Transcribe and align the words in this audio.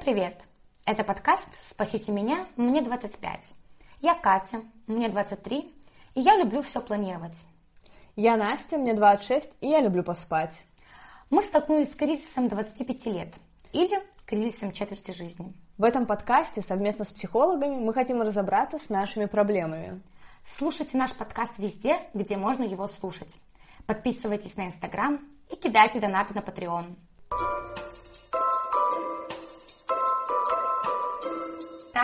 привет! 0.00 0.46
Это 0.86 1.04
подкаст 1.04 1.46
«Спасите 1.68 2.10
меня, 2.10 2.46
мне 2.56 2.80
25». 2.80 3.20
Я 4.00 4.14
Катя, 4.14 4.62
мне 4.86 5.10
23, 5.10 5.74
и 6.14 6.20
я 6.20 6.38
люблю 6.38 6.62
все 6.62 6.80
планировать. 6.80 7.44
Я 8.16 8.38
Настя, 8.38 8.78
мне 8.78 8.94
26, 8.94 9.58
и 9.60 9.68
я 9.68 9.80
люблю 9.80 10.02
поспать. 10.02 10.58
Мы 11.28 11.42
столкнулись 11.42 11.92
с 11.92 11.96
кризисом 11.96 12.48
25 12.48 13.06
лет 13.06 13.34
или 13.74 14.02
кризисом 14.24 14.72
четверти 14.72 15.10
жизни. 15.10 15.52
В 15.76 15.84
этом 15.84 16.06
подкасте 16.06 16.62
совместно 16.62 17.04
с 17.04 17.12
психологами 17.12 17.76
мы 17.76 17.92
хотим 17.92 18.22
разобраться 18.22 18.78
с 18.78 18.88
нашими 18.88 19.26
проблемами. 19.26 20.00
Слушайте 20.46 20.96
наш 20.96 21.12
подкаст 21.12 21.58
везде, 21.58 21.98
где 22.14 22.38
можно 22.38 22.62
его 22.62 22.86
слушать. 22.86 23.36
Подписывайтесь 23.84 24.56
на 24.56 24.68
Инстаграм 24.68 25.20
и 25.50 25.56
кидайте 25.56 26.00
донаты 26.00 26.32
на 26.32 26.38
Patreon. 26.38 26.96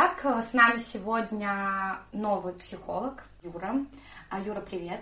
Так, 0.07 0.45
с 0.45 0.53
нами 0.53 0.79
сегодня 0.79 1.99
новый 2.13 2.53
психолог 2.53 3.25
Юра. 3.43 3.75
А, 4.31 4.39
Юра, 4.39 4.61
привет. 4.61 5.01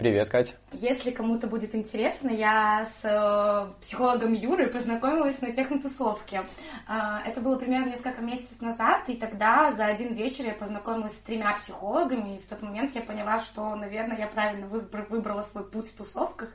Привет, 0.00 0.30
Катя. 0.30 0.54
Если 0.72 1.10
кому-то 1.10 1.46
будет 1.46 1.74
интересно, 1.74 2.30
я 2.30 2.86
с 2.86 3.04
э, 3.04 3.82
психологом 3.82 4.32
Юрой 4.32 4.68
познакомилась 4.68 5.42
на 5.42 5.52
технотусовке. 5.52 6.40
Э, 6.88 7.18
это 7.26 7.42
было 7.42 7.58
примерно 7.58 7.90
несколько 7.90 8.22
месяцев 8.22 8.62
назад, 8.62 9.10
и 9.10 9.16
тогда 9.16 9.72
за 9.72 9.84
один 9.84 10.14
вечер 10.14 10.46
я 10.46 10.54
познакомилась 10.54 11.12
с 11.12 11.18
тремя 11.18 11.52
психологами, 11.58 12.36
и 12.36 12.38
в 12.38 12.46
тот 12.46 12.62
момент 12.62 12.94
я 12.94 13.02
поняла, 13.02 13.40
что, 13.40 13.76
наверное, 13.76 14.16
я 14.16 14.26
правильно 14.26 14.68
выбрала 14.68 15.42
свой 15.42 15.68
путь 15.68 15.88
в 15.88 15.96
тусовках 15.98 16.48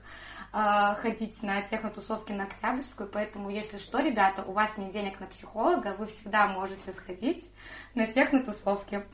э, 0.52 0.96
ходить 0.96 1.44
на 1.44 1.62
технотусовки 1.62 2.32
на 2.32 2.46
Октябрьскую, 2.46 3.08
поэтому, 3.08 3.52
если 3.52 3.78
что, 3.78 4.00
ребята, 4.00 4.42
у 4.42 4.54
вас 4.54 4.76
нет 4.80 4.92
денег 4.92 5.20
на 5.20 5.28
психолога, 5.28 5.94
вы 6.00 6.08
всегда 6.08 6.48
можете 6.48 6.94
сходить 6.94 7.48
на 7.94 8.08
технотусовки. 8.08 9.06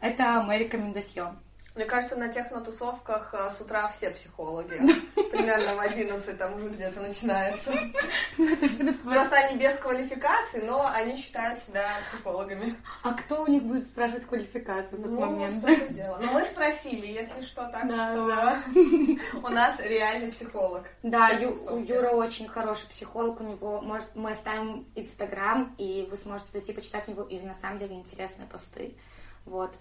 Это 0.00 0.42
моя 0.42 0.60
рекомендация. 0.60 1.34
Мне 1.76 1.84
кажется, 1.84 2.16
на 2.16 2.28
технотусовках 2.28 3.32
э, 3.32 3.50
с 3.56 3.60
утра 3.60 3.88
все 3.88 4.10
психологи. 4.10 4.80
Примерно 5.30 5.76
в 5.76 5.80
11 5.80 6.36
там 6.36 6.56
уже 6.56 6.68
где-то 6.68 7.00
начинается. 7.00 7.72
Просто 9.04 9.36
они 9.36 9.56
без 9.56 9.76
квалификации, 9.76 10.62
но 10.62 10.90
они 10.92 11.16
считают 11.16 11.60
себя 11.60 11.92
психологами. 12.10 12.76
А 13.04 13.14
кто 13.14 13.44
у 13.44 13.46
них 13.46 13.62
будет 13.62 13.84
спрашивать 13.84 14.26
квалификацию 14.26 15.00
в 15.00 15.04
этот 15.04 15.12
ну, 15.12 15.20
момент? 15.20 15.54
что 15.62 15.88
дело. 15.94 16.18
Но 16.20 16.32
мы 16.32 16.44
спросили, 16.44 17.06
если 17.06 17.40
что, 17.42 17.68
так 17.68 17.86
да, 17.88 18.12
что 18.12 18.26
да. 18.26 18.62
у 19.48 19.48
нас 19.48 19.78
реальный 19.78 20.32
психолог. 20.32 20.88
Да, 21.04 21.30
Ю, 21.30 21.56
у 21.70 21.78
Юра 21.78 22.10
очень 22.10 22.48
хороший 22.48 22.88
психолог, 22.88 23.40
у 23.40 23.44
него, 23.44 23.80
может, 23.80 24.08
мы 24.16 24.32
оставим 24.32 24.86
Инстаграм, 24.96 25.74
и 25.78 26.08
вы 26.10 26.16
сможете 26.16 26.50
зайти 26.52 26.72
почитать 26.72 27.06
у 27.06 27.12
него, 27.12 27.22
и 27.22 27.38
на 27.40 27.54
самом 27.54 27.78
деле 27.78 27.94
интересные 27.94 28.48
посты. 28.48 28.96
Вот. 29.44 29.74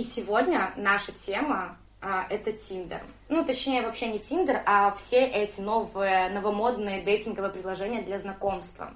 И 0.00 0.02
сегодня 0.02 0.72
наша 0.76 1.12
тема 1.12 1.76
а, 2.00 2.26
это 2.30 2.52
Тиндер. 2.52 3.02
Ну, 3.28 3.44
точнее, 3.44 3.82
вообще 3.82 4.06
не 4.06 4.18
Тиндер, 4.18 4.62
а 4.64 4.92
все 4.92 5.26
эти 5.26 5.60
новые, 5.60 6.30
новомодные 6.30 7.02
дейтинговые 7.02 7.52
приложения 7.52 8.00
для 8.00 8.18
знакомства. 8.18 8.94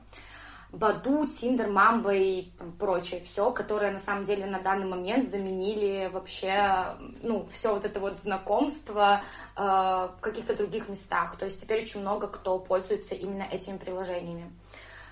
Баду, 0.73 1.27
Тиндер, 1.27 1.69
Мамба 1.69 2.15
и 2.15 2.49
прочее 2.79 3.23
все, 3.27 3.51
которые 3.51 3.93
на 3.93 3.99
самом 3.99 4.25
деле 4.25 4.47
на 4.47 4.61
данный 4.61 4.87
момент 4.87 5.29
заменили 5.29 6.09
вообще, 6.11 6.97
ну, 7.21 7.47
все 7.53 7.75
вот 7.75 7.85
это 7.85 8.01
вот 8.01 8.19
знакомство 8.21 9.21
э, 9.57 9.61
в 9.61 10.17
каких-то 10.23 10.57
других 10.57 10.89
местах. 10.89 11.37
То 11.37 11.45
есть 11.45 11.61
теперь 11.61 11.83
очень 11.83 12.01
много 12.01 12.29
кто 12.29 12.59
пользуется 12.59 13.15
именно 13.15 13.43
этими 13.43 13.77
приложениями. 13.77 14.51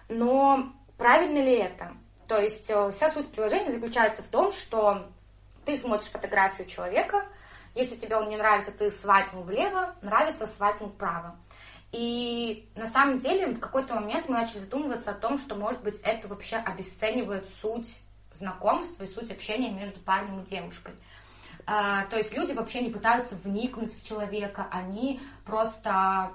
Но 0.08 0.72
правильно 0.96 1.44
ли 1.44 1.52
это? 1.52 1.92
То 2.28 2.40
есть 2.40 2.70
э, 2.70 2.92
вся 2.92 3.10
суть 3.10 3.28
приложения 3.28 3.72
заключается 3.72 4.22
в 4.22 4.28
том, 4.28 4.52
что 4.52 5.02
ты 5.64 5.76
смотришь 5.76 6.10
фотографию 6.10 6.66
человека, 6.66 7.26
если 7.74 7.96
тебе 7.96 8.16
он 8.16 8.28
не 8.28 8.36
нравится, 8.36 8.70
ты 8.70 8.90
свайпнул 8.90 9.44
влево, 9.44 9.94
нравится, 10.02 10.46
свайпнул 10.46 10.90
вправо. 10.90 11.36
И 11.92 12.68
на 12.74 12.86
самом 12.88 13.18
деле 13.18 13.48
в 13.48 13.60
какой-то 13.60 13.94
момент 13.94 14.28
мы 14.28 14.36
начали 14.36 14.58
задумываться 14.58 15.10
о 15.10 15.14
том, 15.14 15.38
что, 15.38 15.54
может 15.54 15.82
быть, 15.82 16.00
это 16.02 16.26
вообще 16.28 16.56
обесценивает 16.56 17.48
суть 17.60 17.88
знакомства 18.34 19.04
и 19.04 19.06
суть 19.06 19.30
общения 19.30 19.70
между 19.70 20.00
парнем 20.00 20.40
и 20.40 20.46
девушкой. 20.46 20.94
А, 21.66 22.06
то 22.06 22.16
есть 22.16 22.32
люди 22.32 22.52
вообще 22.52 22.80
не 22.80 22.90
пытаются 22.90 23.36
вникнуть 23.36 23.94
в 23.94 24.06
человека, 24.06 24.66
они 24.70 25.20
просто 25.44 26.32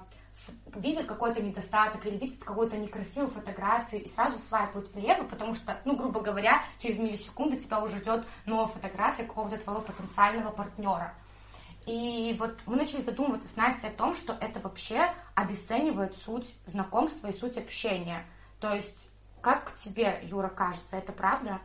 видят 0.74 1.06
какой-то 1.06 1.42
недостаток 1.42 2.04
или 2.06 2.16
видят 2.16 2.42
какую-то 2.42 2.76
некрасивую 2.76 3.30
фотографию 3.30 4.04
и 4.04 4.08
сразу 4.08 4.38
свайпают 4.38 4.92
влево, 4.94 5.24
потому 5.24 5.54
что, 5.54 5.78
ну, 5.84 5.96
грубо 5.96 6.20
говоря, 6.20 6.62
через 6.78 6.98
миллисекунды 6.98 7.58
тебя 7.58 7.80
уже 7.80 7.98
ждет 7.98 8.24
новая 8.46 8.66
фотография 8.66 9.24
какого-то 9.24 9.58
твоего 9.58 9.82
потенциального 9.82 10.50
партнера. 10.50 11.14
И 11.86 12.36
вот 12.38 12.58
мы 12.66 12.76
начали 12.76 13.00
задумываться 13.00 13.48
с 13.48 13.56
Настей 13.56 13.88
о 13.88 13.92
том, 13.92 14.14
что 14.14 14.36
это 14.40 14.60
вообще 14.60 15.12
обесценивает 15.34 16.14
суть 16.16 16.54
знакомства 16.66 17.28
и 17.28 17.32
суть 17.32 17.56
общения. 17.56 18.24
То 18.60 18.74
есть, 18.74 19.10
как 19.40 19.74
тебе, 19.76 20.18
Юра, 20.22 20.48
кажется, 20.48 20.96
это 20.96 21.12
правда? 21.12 21.60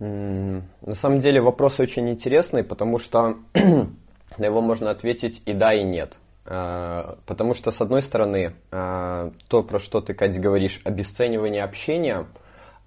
На 0.00 0.94
самом 0.94 1.20
деле 1.20 1.40
вопрос 1.40 1.80
очень 1.80 2.10
интересный, 2.10 2.62
потому 2.62 2.98
что 2.98 3.38
на 3.54 4.44
его 4.44 4.60
можно 4.60 4.90
ответить 4.90 5.40
и 5.46 5.54
да, 5.54 5.72
и 5.72 5.82
нет. 5.82 6.18
А, 6.46 7.18
потому 7.26 7.54
что, 7.54 7.70
с 7.70 7.80
одной 7.80 8.02
стороны, 8.02 8.54
а, 8.70 9.32
то, 9.48 9.62
про 9.62 9.78
что 9.78 10.00
ты, 10.00 10.14
Катя, 10.14 10.40
говоришь, 10.40 10.80
обесценивание 10.84 11.62
общения, 11.62 12.26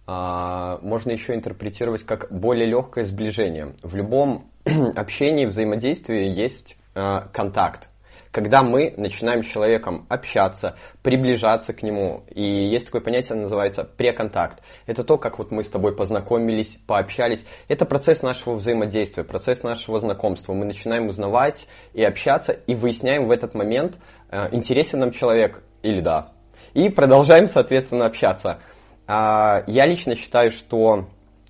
а, 0.05 0.79
можно 0.81 1.11
еще 1.11 1.33
интерпретировать 1.33 2.03
как 2.03 2.27
более 2.31 2.67
легкое 2.67 3.03
сближение. 3.03 3.73
В 3.81 3.95
любом 3.95 4.51
общении, 4.95 5.45
взаимодействии 5.45 6.27
есть 6.27 6.77
контакт 6.93 7.89
когда 8.37 8.61
мы 8.61 8.93
начинаем 8.97 9.43
с 9.43 9.47
человеком 9.47 10.05
общаться, 10.09 10.75
приближаться 11.01 11.73
к 11.73 11.81
нему, 11.81 12.23
и 12.29 12.43
есть 12.43 12.85
такое 12.85 13.01
понятие, 13.01 13.35
называется 13.35 13.83
преконтакт. 13.83 14.61
Это 14.85 15.03
то, 15.03 15.17
как 15.17 15.39
вот 15.39 15.49
мы 15.49 15.63
с 15.63 15.69
тобой 15.71 15.95
познакомились, 15.95 16.77
пообщались. 16.85 17.43
Это 17.67 17.85
процесс 17.85 18.21
нашего 18.21 18.53
взаимодействия, 18.53 19.23
процесс 19.23 19.63
нашего 19.63 19.99
знакомства. 19.99 20.53
Мы 20.53 20.65
начинаем 20.65 21.07
узнавать 21.07 21.67
и 21.95 22.03
общаться, 22.03 22.51
и 22.51 22.75
выясняем 22.75 23.25
в 23.25 23.31
этот 23.31 23.55
момент, 23.55 23.97
э, 24.29 24.49
интересен 24.51 24.99
нам 24.99 25.13
человек 25.13 25.63
или 25.81 25.99
да. 25.99 26.33
И 26.75 26.89
продолжаем, 26.89 27.47
соответственно, 27.47 28.05
общаться. 28.05 28.59
А, 29.07 29.63
я 29.65 29.87
лично 29.87 30.15
считаю, 30.15 30.51
что 30.51 31.07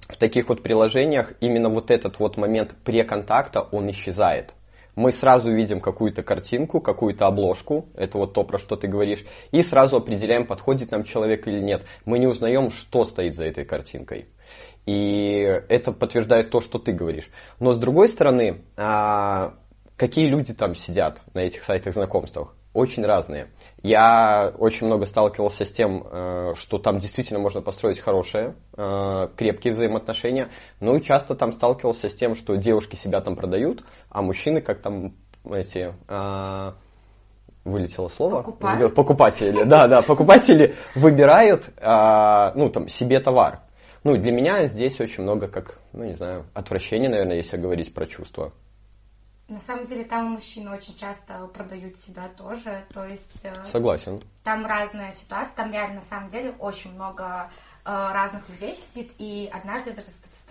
в 0.08 0.16
таких 0.16 0.48
вот 0.48 0.64
приложениях 0.64 1.34
именно 1.42 1.68
вот 1.68 1.92
этот 1.92 2.18
вот 2.20 2.38
момент 2.38 2.76
преконтакта, 2.86 3.60
он 3.74 3.92
исчезает 3.92 4.54
мы 4.98 5.12
сразу 5.12 5.54
видим 5.54 5.80
какую-то 5.80 6.24
картинку, 6.24 6.82
какую-то 6.82 7.28
обложку, 7.28 7.88
это 7.94 8.18
вот 8.18 8.34
то, 8.34 8.44
про 8.44 8.58
что 8.58 8.76
ты 8.76 8.88
говоришь, 8.88 9.24
и 9.52 9.62
сразу 9.62 9.96
определяем, 9.96 10.48
подходит 10.48 10.90
нам 10.90 11.04
человек 11.04 11.48
или 11.48 11.60
нет. 11.60 11.84
Мы 12.06 12.18
не 12.18 12.26
узнаем, 12.26 12.72
что 12.72 13.06
стоит 13.06 13.36
за 13.36 13.46
этой 13.46 13.64
картинкой. 13.64 14.26
И 14.88 15.62
это 15.70 15.92
подтверждает 15.92 16.50
то, 16.50 16.62
что 16.62 16.80
ты 16.80 16.94
говоришь. 16.94 17.30
Но 17.60 17.74
с 17.74 17.78
другой 17.78 18.10
стороны, 18.10 18.64
а, 18.76 19.54
какие 19.98 20.26
люди 20.26 20.56
там 20.56 20.74
сидят 20.74 21.22
на 21.36 21.40
этих 21.40 21.64
сайтах 21.64 21.94
знакомствах? 21.94 22.56
Очень 22.78 23.04
разные. 23.04 23.48
Я 23.82 24.54
очень 24.60 24.86
много 24.86 25.08
сталкивался 25.08 25.66
с 25.66 25.72
тем, 25.72 26.06
э, 26.10 26.54
что 26.56 26.78
там 26.78 27.00
действительно 27.00 27.40
можно 27.40 27.62
построить 27.62 28.00
хорошие, 28.00 28.54
э, 28.78 29.28
крепкие 29.36 29.74
взаимоотношения, 29.74 30.50
но 30.80 30.96
и 30.96 31.02
часто 31.02 31.36
там 31.36 31.52
сталкивался 31.52 32.08
с 32.08 32.14
тем, 32.14 32.36
что 32.36 32.56
девушки 32.56 32.96
себя 32.96 33.22
там 33.22 33.36
продают, 33.36 33.84
а 34.10 34.22
мужчины 34.22 34.62
как 34.62 34.82
там 34.82 35.16
эти 35.44 35.96
э, 36.08 36.72
вылетело 37.64 38.10
слово. 38.10 38.38
Покупают. 38.38 38.94
Покупатели, 38.94 39.64
да, 39.64 39.88
да, 39.88 40.04
покупатели 40.04 40.76
выбирают, 40.94 41.70
ну, 41.76 42.70
там, 42.70 42.88
себе 42.88 43.20
товар. 43.20 43.62
Ну, 44.04 44.16
для 44.16 44.32
меня 44.32 44.68
здесь 44.68 45.02
очень 45.02 45.24
много, 45.24 45.48
как, 45.48 45.80
ну, 45.94 46.04
не 46.04 46.16
знаю, 46.16 46.46
отвращения, 46.54 47.10
наверное, 47.10 47.38
если 47.38 47.58
говорить 47.58 47.94
про 47.94 48.06
чувства. 48.06 48.54
На 49.48 49.60
самом 49.60 49.86
деле 49.86 50.04
там 50.04 50.26
мужчины 50.32 50.72
очень 50.72 50.98
часто 50.98 51.48
продают 51.48 51.98
себя 51.98 52.28
тоже, 52.36 52.86
то 52.94 53.06
есть... 53.06 53.44
Э, 53.44 53.54
Согласен. 53.66 54.22
Там 54.44 54.66
разная 54.66 55.14
ситуация, 55.14 55.56
там 55.56 55.72
реально 55.72 55.96
на 55.96 56.02
самом 56.02 56.30
деле 56.30 56.54
очень 56.60 56.94
много 56.94 57.50
э, 57.86 57.90
разных 57.90 58.48
людей 58.50 58.76
сидит, 58.76 59.14
и 59.18 59.50
однажды 59.54 59.92
я 59.92 59.96
даже 59.96 60.10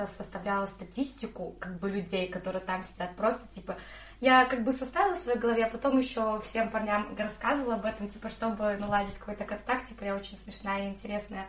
составляла 0.08 0.64
статистику 0.64 1.54
как 1.58 1.78
бы 1.78 1.90
людей, 1.90 2.28
которые 2.28 2.64
там 2.64 2.84
сидят, 2.84 3.14
просто 3.16 3.46
типа 3.48 3.76
я 4.20 4.46
как 4.46 4.64
бы 4.64 4.72
составила 4.72 5.14
в 5.14 5.20
своей 5.20 5.38
голове, 5.38 5.66
а 5.66 5.70
потом 5.70 5.99
еще 5.99 6.40
всем 6.40 6.70
парням 6.70 7.14
рассказывала 7.19 7.75
об 7.75 7.84
этом, 7.84 8.08
типа, 8.08 8.31
чтобы 8.31 8.76
наладить 8.78 9.19
какой-то 9.19 9.44
контакт, 9.44 9.88
типа, 9.88 10.04
я 10.04 10.16
очень 10.16 10.38
смешная 10.38 10.87
и 10.87 10.88
интересная 10.88 11.46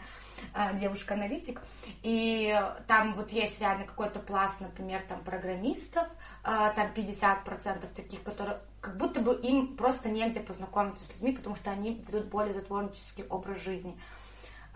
девушка-аналитик, 0.74 1.62
и 2.04 2.54
там 2.88 3.14
вот 3.14 3.32
есть 3.32 3.60
реально 3.60 3.86
какой-то 3.86 4.20
пласт, 4.20 4.60
например, 4.60 5.04
там 5.08 5.24
программистов, 5.24 6.08
э, 6.44 6.72
там 6.76 6.92
50% 6.94 7.86
таких, 7.96 8.24
которые 8.24 8.60
как 8.82 8.98
будто 8.98 9.20
бы 9.20 9.36
им 9.36 9.76
просто 9.76 10.10
негде 10.10 10.40
познакомиться 10.40 11.04
с 11.04 11.10
людьми, 11.10 11.34
потому 11.34 11.56
что 11.56 11.72
они 11.72 11.96
ведут 12.08 12.28
более 12.28 12.54
затворнический 12.54 13.26
образ 13.26 13.62
жизни. 13.64 14.00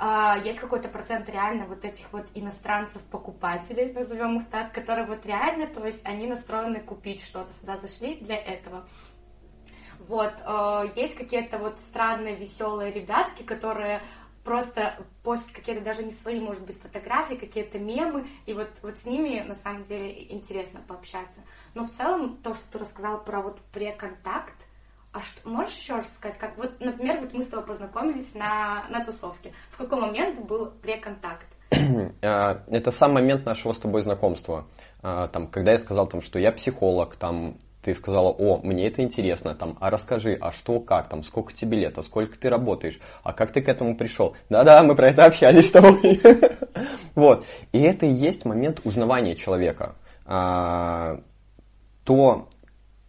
а, 0.04 0.38
есть 0.44 0.60
какой-то 0.60 0.90
процент 0.90 1.30
реально 1.30 1.66
вот 1.66 1.86
этих 1.86 2.12
вот 2.12 2.26
иностранцев-покупателей, 2.34 3.94
назовем 3.94 4.40
их 4.40 4.50
так, 4.50 4.74
которые 4.74 5.06
вот 5.06 5.26
реально, 5.28 5.68
то 5.68 5.86
есть 5.86 6.04
они 6.06 6.26
настроены 6.26 6.80
купить 6.80 7.24
что-то, 7.24 7.54
сюда 7.54 7.78
зашли 7.78 8.16
для 8.16 8.36
этого. 8.36 8.88
Вот, 10.08 10.34
э, 10.44 10.90
есть 10.96 11.16
какие-то 11.16 11.60
вот 11.60 11.80
странные, 11.80 12.36
веселые 12.36 12.92
ребятки, 12.92 13.44
которые 13.44 14.02
просто 14.44 14.98
постят 15.24 15.56
какие-то 15.56 15.84
даже 15.84 16.04
не 16.04 16.12
свои, 16.12 16.40
может 16.40 16.66
быть, 16.66 16.80
фотографии, 16.82 17.36
какие-то 17.36 17.80
мемы, 17.80 18.28
и 18.46 18.54
вот, 18.54 18.70
вот 18.82 18.98
с 18.98 19.06
ними 19.06 19.40
на 19.42 19.56
самом 19.56 19.84
деле 19.84 20.32
интересно 20.32 20.82
пообщаться. 20.88 21.42
Но 21.74 21.86
в 21.86 21.92
целом 21.92 22.38
то, 22.38 22.54
что 22.54 22.64
ты 22.72 22.80
рассказала 22.80 23.18
про 23.18 23.42
вот 23.42 23.60
преконтакт, 23.72 24.56
а 25.12 25.22
что, 25.22 25.48
можешь 25.48 25.76
еще 25.76 25.96
раз 25.96 26.14
сказать, 26.14 26.38
как 26.38 26.58
вот, 26.58 26.80
например, 26.80 27.20
вот 27.20 27.34
мы 27.34 27.44
с 27.44 27.48
тобой 27.48 27.66
познакомились 27.66 28.34
на, 28.34 28.86
на 28.90 29.04
тусовке. 29.04 29.54
В 29.72 29.78
какой 29.78 30.00
момент 30.00 30.40
был 30.40 30.72
преконтакт? 30.82 31.48
А, 32.22 32.64
это 32.68 32.92
сам 32.92 33.14
момент 33.14 33.46
нашего 33.46 33.74
с 33.74 33.80
тобой 33.80 34.02
знакомства. 34.04 34.68
А, 35.02 35.28
там, 35.28 35.48
когда 35.48 35.72
я 35.72 35.78
сказал, 35.78 36.08
там, 36.08 36.22
что 36.22 36.40
я 36.40 36.52
психолог, 36.52 37.16
там, 37.16 37.58
ты 37.82 37.96
сказала, 37.96 38.30
о, 38.30 38.60
мне 38.64 38.88
это 38.88 39.02
интересно, 39.02 39.56
там, 39.56 39.78
а 39.80 39.90
расскажи, 39.90 40.38
а 40.40 40.52
что, 40.52 40.80
как, 40.80 41.10
там, 41.10 41.24
сколько 41.24 41.54
тебе 41.54 41.80
лет, 41.80 41.98
а 41.98 42.04
сколько 42.04 42.38
ты 42.38 42.50
работаешь, 42.50 43.00
а 43.24 43.34
как 43.34 43.52
ты 43.52 43.62
к 43.62 43.68
этому 43.68 43.96
пришел? 43.98 44.36
Да-да, 44.50 44.84
мы 44.84 44.96
про 44.96 45.10
это 45.10 45.26
общались 45.26 45.70
с 45.70 45.72
тобой. 45.72 46.22
Вот. 47.14 47.46
И 47.74 47.82
это 47.82 48.06
и 48.06 48.12
есть 48.12 48.46
момент 48.46 48.80
узнавания 48.86 49.36
человека. 49.36 49.96
А, 50.26 51.20
то, 52.06 52.48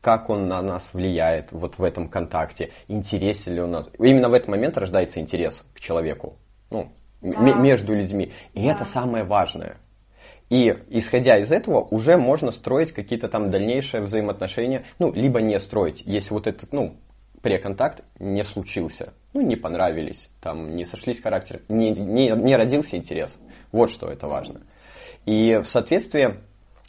как 0.00 0.28
он 0.28 0.48
на 0.48 0.60
нас 0.60 0.92
влияет 0.92 1.52
вот 1.52 1.78
в 1.78 1.84
этом 1.84 2.08
контакте, 2.08 2.72
интересен 2.88 3.54
ли 3.54 3.60
он 3.60 3.70
нас. 3.70 3.86
Именно 3.98 4.28
в 4.28 4.34
этот 4.34 4.48
момент 4.48 4.76
рождается 4.76 5.20
интерес 5.20 5.64
к 5.74 5.78
человеку, 5.78 6.36
ну, 6.70 6.90
между 7.20 7.94
людьми. 7.94 8.32
И 8.54 8.64
это 8.64 8.84
самое 8.84 9.22
важное. 9.22 9.76
И 10.52 10.76
исходя 10.90 11.38
из 11.38 11.50
этого 11.50 11.80
уже 11.80 12.18
можно 12.18 12.50
строить 12.50 12.92
какие-то 12.92 13.30
там 13.30 13.48
дальнейшие 13.48 14.02
взаимоотношения, 14.02 14.84
ну, 14.98 15.10
либо 15.10 15.40
не 15.40 15.58
строить, 15.58 16.02
если 16.04 16.34
вот 16.34 16.46
этот, 16.46 16.74
ну, 16.74 16.98
преконтакт 17.40 18.04
не 18.18 18.44
случился, 18.44 19.14
ну, 19.32 19.40
не 19.40 19.56
понравились, 19.56 20.28
там, 20.42 20.76
не 20.76 20.84
сошлись 20.84 21.22
характеры, 21.22 21.62
не, 21.70 21.92
не, 21.92 22.28
не 22.32 22.54
родился 22.54 22.98
интерес. 22.98 23.34
Вот 23.72 23.90
что 23.90 24.10
это 24.10 24.28
важно. 24.28 24.60
И 25.24 25.56
в 25.56 25.64
соответствии 25.64 26.34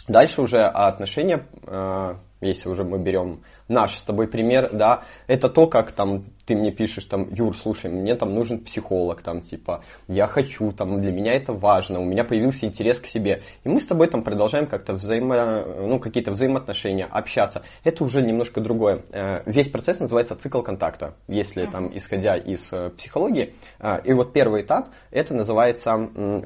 дальше 0.10 0.42
уже 0.42 0.66
отношения 0.66 1.48
э, 1.66 2.16
если 2.48 2.70
уже 2.70 2.84
мы 2.84 3.00
берем 3.00 3.42
наш 3.68 3.98
с 3.98 4.04
тобой 4.04 4.28
пример, 4.28 4.70
да, 4.72 5.04
это 5.28 5.50
то, 5.50 5.68
как 5.68 5.92
там 5.92 6.26
ты 6.46 6.56
мне 6.56 6.72
пишешь, 6.72 7.06
там, 7.06 7.30
Юр, 7.34 7.56
слушай, 7.56 7.90
мне 7.90 8.16
там 8.16 8.34
нужен 8.34 8.60
психолог, 8.60 9.22
там, 9.22 9.42
типа, 9.42 9.84
я 10.08 10.28
хочу, 10.28 10.72
там, 10.72 11.02
для 11.02 11.12
меня 11.12 11.34
это 11.34 11.54
важно, 11.54 12.00
у 12.00 12.06
меня 12.06 12.24
появился 12.24 12.66
интерес 12.66 13.00
к 13.00 13.06
себе. 13.06 13.44
И 13.64 13.70
мы 13.70 13.80
с 13.80 13.86
тобой 13.86 14.08
там 14.08 14.24
продолжаем 14.24 14.68
как-то 14.68 14.94
взаимо, 14.94 15.64
ну, 15.66 16.00
какие-то 16.00 16.32
взаимоотношения, 16.32 17.06
общаться. 17.06 17.64
Это 17.84 18.04
уже 18.04 18.22
немножко 18.22 18.60
другое. 18.60 19.04
Э, 19.12 19.42
весь 19.46 19.70
процесс 19.70 20.00
называется 20.00 20.36
цикл 20.36 20.62
контакта, 20.62 21.16
если 21.28 21.66
там, 21.66 21.96
исходя 21.96 22.36
из 22.36 22.72
э, 22.74 22.90
психологии. 22.90 23.56
Э, 23.80 24.02
и 24.04 24.12
вот 24.12 24.34
первый 24.34 24.64
этап, 24.64 24.90
это 25.12 25.34
называется 25.34 25.98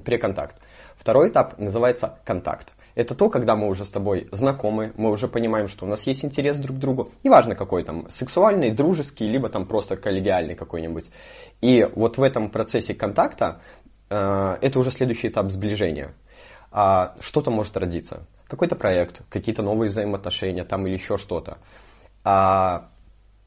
преконтакт. 0.06 0.58
Второй 0.98 1.30
этап 1.30 1.58
называется 1.58 2.20
контакт. 2.26 2.74
Это 2.98 3.14
то, 3.14 3.30
когда 3.30 3.56
мы 3.56 3.68
уже 3.68 3.86
с 3.86 3.90
тобой 3.90 4.28
знакомы, 4.32 4.92
мы 4.98 5.12
уже 5.12 5.28
понимаем, 5.28 5.68
что 5.68 5.86
у 5.86 5.88
нас 5.88 6.08
есть 6.08 6.26
интерес 6.26 6.58
друг 6.58 6.78
к 6.78 6.80
другу. 6.80 7.12
Неважно 7.24 7.54
какой 7.54 7.84
там, 7.84 8.10
сексуальный, 8.10 8.72
дружеский, 8.72 9.28
либо 9.28 9.50
там 9.50 9.68
просто 9.68 9.98
коллегиальный 9.98 10.56
какой-нибудь. 10.56 11.06
И 11.62 11.88
вот 11.94 12.18
в 12.18 12.24
этом 12.24 12.50
процессе 12.50 12.96
контакта 12.96 13.62
э, 14.10 14.58
это 14.62 14.80
уже 14.80 14.90
следующий 14.90 15.28
этап 15.28 15.52
сближения. 15.52 16.16
А, 16.72 17.16
что-то 17.20 17.52
может 17.52 17.78
родиться. 17.78 18.26
Какой-то 18.48 18.76
проект, 18.76 19.22
какие-то 19.30 19.62
новые 19.62 19.92
взаимоотношения 19.92 20.64
там 20.64 20.88
или 20.88 20.96
еще 20.96 21.18
что-то. 21.18 21.60
А, 22.24 22.90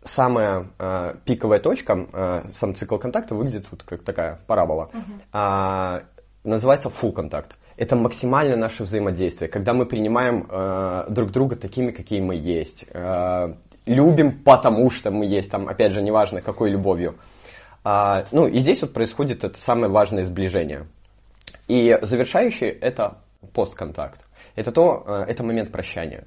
самая 0.05 0.69
э, 0.79 1.17
пиковая 1.25 1.59
точка, 1.59 2.07
э, 2.13 2.43
сам 2.55 2.77
цикл 2.77 2.99
контакта 2.99 3.35
выглядит 3.35 3.67
вот 3.73 3.83
как 3.83 4.05
такая 4.05 4.39
парабола. 4.47 4.91
Uh-huh. 4.93 5.21
А, 5.33 6.03
называется 6.45 6.89
full 6.89 7.11
контакт 7.13 7.57
это 7.81 7.97
максимально 7.97 8.57
наше 8.57 8.85
взаимодействие, 8.85 9.49
когда 9.49 9.73
мы 9.73 9.87
принимаем 9.87 10.47
э, 10.51 11.07
друг 11.09 11.31
друга 11.31 11.57
такими, 11.57 11.93
какие 11.93 12.21
мы 12.21 12.35
есть, 12.35 12.85
э, 12.93 13.55
любим, 13.87 14.43
потому 14.43 14.91
что 14.91 15.11
мы 15.11 15.25
есть, 15.25 15.51
там, 15.51 15.67
опять 15.67 15.93
же, 15.93 16.03
неважно, 16.03 16.43
какой 16.43 16.69
любовью. 16.69 17.15
А, 17.83 18.27
ну, 18.33 18.47
и 18.47 18.59
здесь 18.59 18.83
вот 18.83 18.93
происходит 18.93 19.45
это 19.45 19.59
самое 19.59 19.91
важное 19.91 20.25
сближение. 20.25 20.89
И 21.69 21.99
завершающий 22.03 22.69
это 22.69 23.17
постконтакт. 23.55 24.27
Это 24.57 24.73
то, 24.73 25.03
э, 25.07 25.25
это 25.29 25.43
момент 25.43 25.73
прощания. 25.73 26.27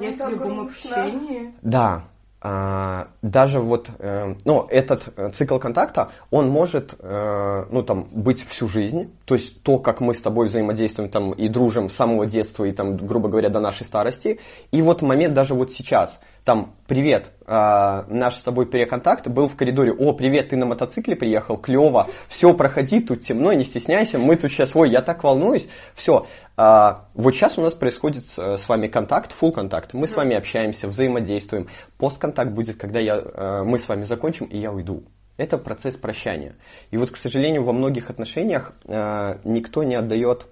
Есть 0.00 0.22
в 0.24 0.30
любом 0.30 0.60
общении. 0.60 1.52
Да, 1.60 1.84
а, 1.84 2.11
даже 2.42 3.60
вот, 3.60 3.90
э, 4.00 4.34
ну, 4.44 4.66
этот 4.68 5.12
э, 5.16 5.30
цикл 5.30 5.58
контакта, 5.58 6.10
он 6.30 6.48
может, 6.48 6.96
э, 6.98 7.64
ну, 7.70 7.82
там, 7.84 8.08
быть 8.10 8.44
всю 8.44 8.66
жизнь, 8.66 9.12
то 9.26 9.34
есть 9.34 9.62
то, 9.62 9.78
как 9.78 10.00
мы 10.00 10.12
с 10.12 10.20
тобой 10.20 10.48
взаимодействуем 10.48 11.08
там 11.08 11.32
и 11.32 11.48
дружим 11.48 11.88
с 11.88 11.94
самого 11.94 12.26
детства 12.26 12.64
и 12.64 12.72
там, 12.72 12.96
грубо 12.96 13.28
говоря, 13.28 13.48
до 13.48 13.60
нашей 13.60 13.86
старости, 13.86 14.40
и 14.72 14.82
вот 14.82 15.02
момент 15.02 15.34
даже 15.34 15.54
вот 15.54 15.70
сейчас– 15.70 16.20
там, 16.44 16.74
привет, 16.88 17.32
э, 17.46 18.04
наш 18.08 18.36
с 18.36 18.42
тобой 18.42 18.66
переконтакт 18.66 19.28
был 19.28 19.48
в 19.48 19.56
коридоре, 19.56 19.92
о, 19.92 20.12
привет, 20.12 20.48
ты 20.48 20.56
на 20.56 20.66
мотоцикле 20.66 21.14
приехал, 21.14 21.56
клево, 21.56 22.08
все, 22.28 22.52
проходи, 22.54 23.00
тут 23.00 23.22
темно, 23.22 23.52
не 23.52 23.64
стесняйся, 23.64 24.18
мы 24.18 24.36
тут 24.36 24.50
сейчас, 24.50 24.74
ой, 24.74 24.90
я 24.90 25.02
так 25.02 25.22
волнуюсь, 25.22 25.68
все. 25.94 26.26
Э, 26.56 26.94
вот 27.14 27.34
сейчас 27.34 27.58
у 27.58 27.62
нас 27.62 27.74
происходит 27.74 28.28
с 28.28 28.68
вами 28.68 28.88
контакт, 28.88 29.32
full 29.40 29.52
контакт, 29.52 29.94
мы 29.94 30.06
с 30.06 30.16
вами 30.16 30.36
общаемся, 30.36 30.88
взаимодействуем. 30.88 31.68
Постконтакт 31.96 32.50
будет, 32.50 32.76
когда 32.76 32.98
я, 32.98 33.18
э, 33.18 33.62
мы 33.64 33.78
с 33.78 33.88
вами 33.88 34.02
закончим, 34.02 34.46
и 34.46 34.58
я 34.58 34.72
уйду. 34.72 35.04
Это 35.36 35.58
процесс 35.58 35.96
прощания. 35.96 36.56
И 36.90 36.96
вот, 36.96 37.10
к 37.10 37.16
сожалению, 37.16 37.64
во 37.64 37.72
многих 37.72 38.10
отношениях 38.10 38.72
э, 38.84 39.38
никто 39.44 39.82
не 39.82 39.94
отдает 39.94 40.46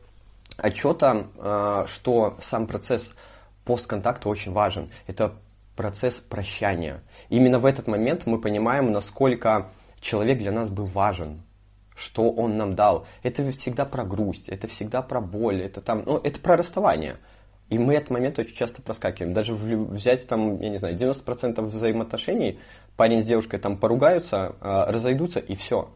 отчета, 0.56 1.26
э, 1.37 1.84
что 1.88 2.37
сам 2.40 2.66
процесс 2.66 3.10
постконтакта 3.64 4.28
очень 4.28 4.52
важен. 4.52 4.90
Это 5.06 5.34
процесс 5.80 6.16
прощания. 6.16 7.02
Именно 7.30 7.58
в 7.58 7.64
этот 7.64 7.86
момент 7.86 8.26
мы 8.26 8.38
понимаем, 8.38 8.92
насколько 8.92 9.72
человек 9.99 10.37
для 10.37 10.52
нас 10.52 10.68
был 10.68 10.84
важен, 10.84 11.40
что 11.96 12.30
он 12.30 12.58
нам 12.58 12.75
дал. 12.75 13.06
Это 13.22 13.50
всегда 13.52 13.87
про 13.87 14.04
грусть, 14.04 14.50
это 14.50 14.68
всегда 14.68 15.00
про 15.00 15.22
боль, 15.22 15.62
это 15.62 15.80
там, 15.80 16.02
ну, 16.04 16.18
это 16.18 16.38
про 16.38 16.58
расставание. 16.58 17.16
И 17.70 17.78
мы 17.78 17.94
этот 17.94 18.10
момент 18.10 18.38
очень 18.38 18.54
часто 18.54 18.82
проскакиваем. 18.82 19.32
Даже 19.32 19.54
взять 19.54 20.28
там, 20.28 20.60
я 20.60 20.68
не 20.68 20.76
знаю, 20.76 20.96
90% 20.96 21.62
взаимоотношений, 21.62 22.60
парень 22.99 23.22
с 23.22 23.25
девушкой 23.25 23.58
там 23.58 23.78
поругаются, 23.78 24.56
а, 24.60 24.92
разойдутся 24.92 25.40
и 25.40 25.56
все. 25.56 25.88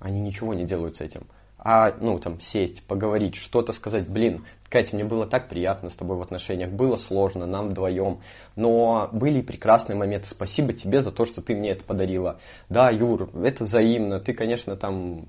Они 0.00 0.20
ничего 0.20 0.54
не 0.54 0.64
делают 0.64 0.96
с 0.96 1.00
этим 1.00 1.28
а, 1.64 1.94
ну, 1.98 2.18
там, 2.18 2.40
сесть, 2.42 2.82
поговорить, 2.84 3.36
что-то 3.36 3.72
сказать, 3.72 4.06
блин, 4.06 4.44
Катя, 4.68 4.94
мне 4.94 5.04
было 5.04 5.26
так 5.26 5.48
приятно 5.48 5.88
с 5.88 5.94
тобой 5.94 6.18
в 6.18 6.20
отношениях, 6.20 6.70
было 6.70 6.96
сложно, 6.96 7.46
нам 7.46 7.70
вдвоем, 7.70 8.20
но 8.54 9.08
были 9.12 9.38
и 9.38 9.42
прекрасные 9.42 9.96
моменты, 9.96 10.28
спасибо 10.28 10.74
тебе 10.74 11.00
за 11.00 11.10
то, 11.10 11.24
что 11.24 11.40
ты 11.40 11.54
мне 11.54 11.70
это 11.70 11.82
подарила. 11.82 12.38
Да, 12.68 12.90
Юр, 12.90 13.30
это 13.42 13.64
взаимно, 13.64 14.20
ты, 14.20 14.34
конечно, 14.34 14.76
там, 14.76 15.26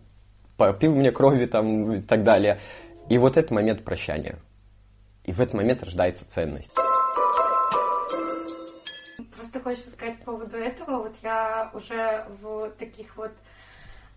попил 0.58 0.94
мне 0.94 1.12
крови, 1.12 1.46
там, 1.46 1.94
и 1.94 2.02
так 2.02 2.24
далее. 2.24 2.60
И 3.08 3.18
вот 3.18 3.38
этот 3.38 3.52
момент 3.52 3.86
прощания. 3.86 4.38
И 5.24 5.32
в 5.32 5.40
этот 5.40 5.54
момент 5.54 5.84
рождается 5.84 6.26
ценность. 6.28 6.74
Просто 9.36 9.62
хочется 9.62 9.92
сказать 9.92 10.20
по 10.20 10.34
поводу 10.34 10.58
этого, 10.58 11.04
вот 11.04 11.16
я 11.24 11.72
уже 11.74 12.26
в 12.42 12.72
таких 12.78 13.16
вот 13.16 13.32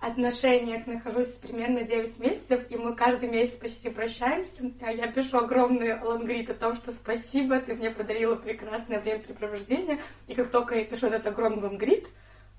отношениях 0.01 0.87
нахожусь 0.87 1.29
примерно 1.29 1.83
9 1.83 2.19
месяцев, 2.21 2.63
и 2.71 2.77
мы 2.77 2.95
каждый 2.95 3.29
месяц 3.29 3.57
почти 3.57 3.91
прощаемся. 3.91 4.71
А 4.81 4.93
я 4.93 5.09
пишу 5.09 5.39
огромный 5.39 6.01
лонгрид 6.01 6.51
о 6.51 6.55
том, 6.55 6.77
что 6.77 6.93
спасибо, 6.93 7.61
ты 7.61 7.75
мне 7.75 7.91
подарила 7.91 8.37
прекрасное 8.37 9.01
времяпрепровождение. 9.01 10.01
И 10.29 10.35
как 10.35 10.51
только 10.51 10.77
я 10.77 10.85
пишу 10.85 11.07
этот 11.09 11.27
огромный 11.27 11.63
лонгрид, 11.63 12.07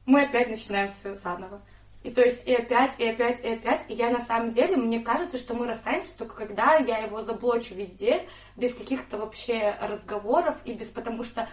мы 0.06 0.24
опять 0.24 0.50
начинаем 0.50 0.90
все 0.90 1.14
заново. 1.14 1.62
И 2.04 2.12
то 2.12 2.22
есть 2.22 2.48
и 2.48 2.54
опять, 2.54 2.98
и 2.98 3.08
опять, 3.08 3.44
и 3.44 3.50
опять. 3.50 3.86
И 3.90 3.94
я 3.94 4.10
на 4.10 4.22
самом 4.22 4.52
деле, 4.52 4.78
мне 4.78 5.02
кажется, 5.02 5.38
что 5.38 5.54
мы 5.54 5.68
расстанемся 5.68 6.18
только 6.18 6.36
когда 6.36 6.76
я 6.76 7.00
его 7.00 7.22
заблочу 7.22 7.76
везде, 7.76 8.26
без 8.56 8.74
каких-то 8.74 9.18
вообще 9.18 9.76
разговоров, 9.82 10.56
и 10.66 10.74
без 10.74 10.88
потому 10.88 11.24
что 11.24 11.50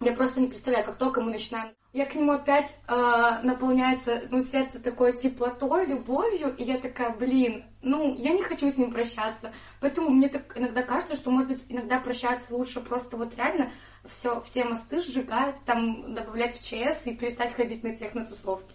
я 0.00 0.12
просто 0.12 0.40
не 0.40 0.46
представляю, 0.46 0.84
как 0.84 0.96
только 0.96 1.20
мы 1.20 1.30
начинаем... 1.32 1.74
Я 1.92 2.06
к 2.06 2.14
нему 2.14 2.32
опять 2.32 2.72
э, 2.86 3.38
наполняется, 3.42 4.22
ну, 4.30 4.44
сердце 4.44 4.78
такое 4.78 5.12
теплотой, 5.12 5.86
любовью, 5.86 6.54
и 6.56 6.62
я 6.62 6.78
такая, 6.78 7.10
блин, 7.10 7.64
ну, 7.82 8.14
я 8.16 8.30
не 8.30 8.42
хочу 8.42 8.70
с 8.70 8.76
ним 8.76 8.92
прощаться. 8.92 9.52
Поэтому 9.80 10.10
мне 10.10 10.28
так 10.28 10.56
иногда 10.56 10.82
кажется, 10.82 11.16
что, 11.16 11.32
может 11.32 11.48
быть, 11.48 11.64
иногда 11.68 11.98
прощаться 11.98 12.54
лучше 12.54 12.80
просто 12.80 13.16
вот 13.16 13.36
реально 13.36 13.70
все, 14.08 14.40
все 14.42 14.64
мосты 14.64 15.00
сжигать, 15.00 15.56
там, 15.66 16.14
добавлять 16.14 16.56
в 16.56 16.62
ЧС 16.62 17.06
и 17.06 17.14
перестать 17.16 17.54
ходить 17.54 17.82
на 17.82 17.94
технотусовки. 17.94 18.72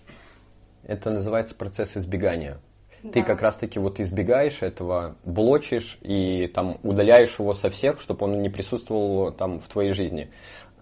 это 0.83 1.09
называется 1.09 1.55
процесс 1.55 1.95
избегания. 1.95 2.59
Да. 3.05 3.11
Ты 3.11 3.23
как 3.23 3.41
раз-таки 3.41 3.77
вот 3.77 3.99
избегаешь 3.99 4.61
этого, 4.61 5.15
блочишь 5.23 5.99
и 6.01 6.47
там 6.47 6.79
удаляешь 6.81 7.37
его 7.37 7.53
со 7.53 7.69
всех, 7.69 8.01
чтобы 8.01 8.25
он 8.25 8.41
не 8.41 8.49
присутствовал 8.49 9.31
там 9.31 9.59
в 9.59 9.67
твоей 9.67 9.93
жизни. 9.93 10.31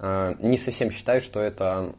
А, 0.06 0.36
Не 0.40 0.58
совсем 0.58 0.92
считаю, 0.92 1.22
что 1.22 1.40
это, 1.40 1.96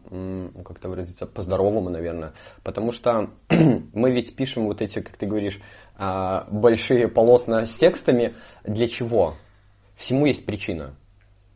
как-то 0.63 0.91
выразиться, 0.91 1.25
по-здоровому, 1.25 1.89
наверное. 1.89 2.35
Потому 2.63 2.93
что 2.93 3.31
мы 3.49 4.13
ведь 4.13 4.37
пишем 4.37 4.67
вот 4.67 4.83
эти, 4.83 5.01
как 5.01 5.17
ты 5.17 5.25
говоришь, 5.25 5.59
а, 5.97 6.47
большие 6.51 7.09
полотна 7.09 7.65
с 7.65 7.75
текстами. 7.75 8.35
Для 8.63 8.89
чего? 8.89 9.37
Всему 9.97 10.27
есть 10.27 10.45
причина. 10.45 10.97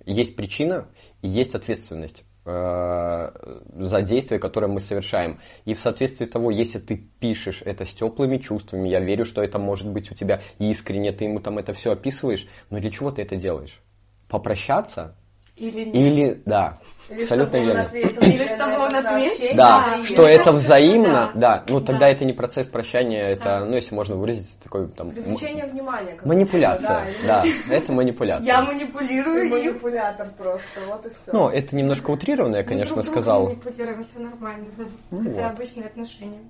Есть 0.06 0.36
причина 0.36 0.88
и 1.20 1.28
есть 1.28 1.54
ответственность 1.54 2.24
э, 2.46 3.30
за 3.76 4.00
действия, 4.00 4.38
которые 4.38 4.70
мы 4.70 4.80
совершаем. 4.80 5.40
И 5.66 5.74
в 5.74 5.78
соответствии 5.78 6.24
того, 6.24 6.50
если 6.50 6.78
ты 6.78 6.96
пишешь 7.20 7.60
это 7.62 7.84
с 7.84 7.92
теплыми 7.92 8.38
чувствами, 8.38 8.88
я 8.88 9.00
верю, 9.00 9.26
что 9.26 9.42
это 9.42 9.58
может 9.58 9.88
быть 9.88 10.10
у 10.10 10.14
тебя 10.14 10.40
искренне, 10.58 11.12
ты 11.12 11.24
ему 11.24 11.40
там 11.40 11.58
это 11.58 11.74
все 11.74 11.92
описываешь, 11.92 12.46
но 12.70 12.78
для 12.78 12.90
чего 12.90 13.10
ты 13.10 13.20
это 13.20 13.36
делаешь? 13.36 13.82
Попрощаться? 14.28 15.14
Или 15.58 15.84
нет? 15.86 15.94
Или, 15.94 16.42
да, 16.46 16.78
Или 17.08 17.22
абсолютно 17.22 17.58
чтобы 17.58 17.60
он 17.60 17.66
верно. 17.66 17.82
ответил 17.82 18.22
Или 18.22 18.44
чтобы 18.46 18.78
он 18.78 18.94
ответил. 18.94 19.56
Да, 19.56 19.84
Да, 19.96 20.04
что 20.04 20.22
это 20.28 20.44
кажется, 20.44 20.52
взаимно, 20.52 21.30
да. 21.34 21.58
да, 21.58 21.64
ну 21.68 21.80
тогда 21.80 22.00
Да. 22.00 22.08
это 22.10 22.24
не 22.24 22.32
процесс 22.32 22.66
прощания, 22.66 23.28
это, 23.30 23.44
Да. 23.44 23.64
ну 23.64 23.74
если 23.74 23.94
можно 23.94 24.16
выразить, 24.16 24.58
такой 24.62 24.88
там... 24.88 25.10
Привлечение 25.10 25.66
внимания. 25.66 26.14
как 26.14 26.26
Манипуляция, 26.26 27.04
будто, 27.06 27.26
да, 27.26 27.44
это 27.70 27.92
манипуляция. 27.92 28.46
Я 28.46 28.60
Ты 28.60 28.66
манипулирую 28.72 29.44
им. 29.44 29.50
манипулятор 29.50 30.30
просто, 30.38 30.80
вот 30.86 31.06
и 31.06 31.10
все. 31.10 31.32
Ну, 31.32 31.48
это 31.48 31.74
немножко 31.76 32.10
утрированно, 32.10 32.56
я, 32.56 32.62
Мы 32.62 32.68
конечно, 32.68 32.94
друг 32.94 33.04
друга 33.04 33.20
сказал. 33.20 33.44
манипулируем, 33.46 34.04
все 34.04 34.18
нормально. 34.20 34.66
Ну 35.10 35.20
Это 35.22 35.30
вот. 35.30 35.44
обычные 35.52 35.86
отношения. 35.86 36.40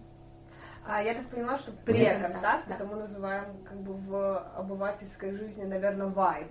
А 0.91 1.03
я 1.03 1.13
так 1.15 1.27
поняла, 1.27 1.59
что 1.59 1.71
Да, 1.71 1.77
преконтакт, 1.85 2.43
да. 2.69 2.75
это 2.75 2.85
мы 2.87 2.97
называем 2.97 3.45
как 3.69 3.79
бы 3.81 3.93
в 3.95 4.39
обывательской 4.57 5.33
жизни, 5.37 5.65
наверное, 5.65 6.07
вайб. 6.07 6.49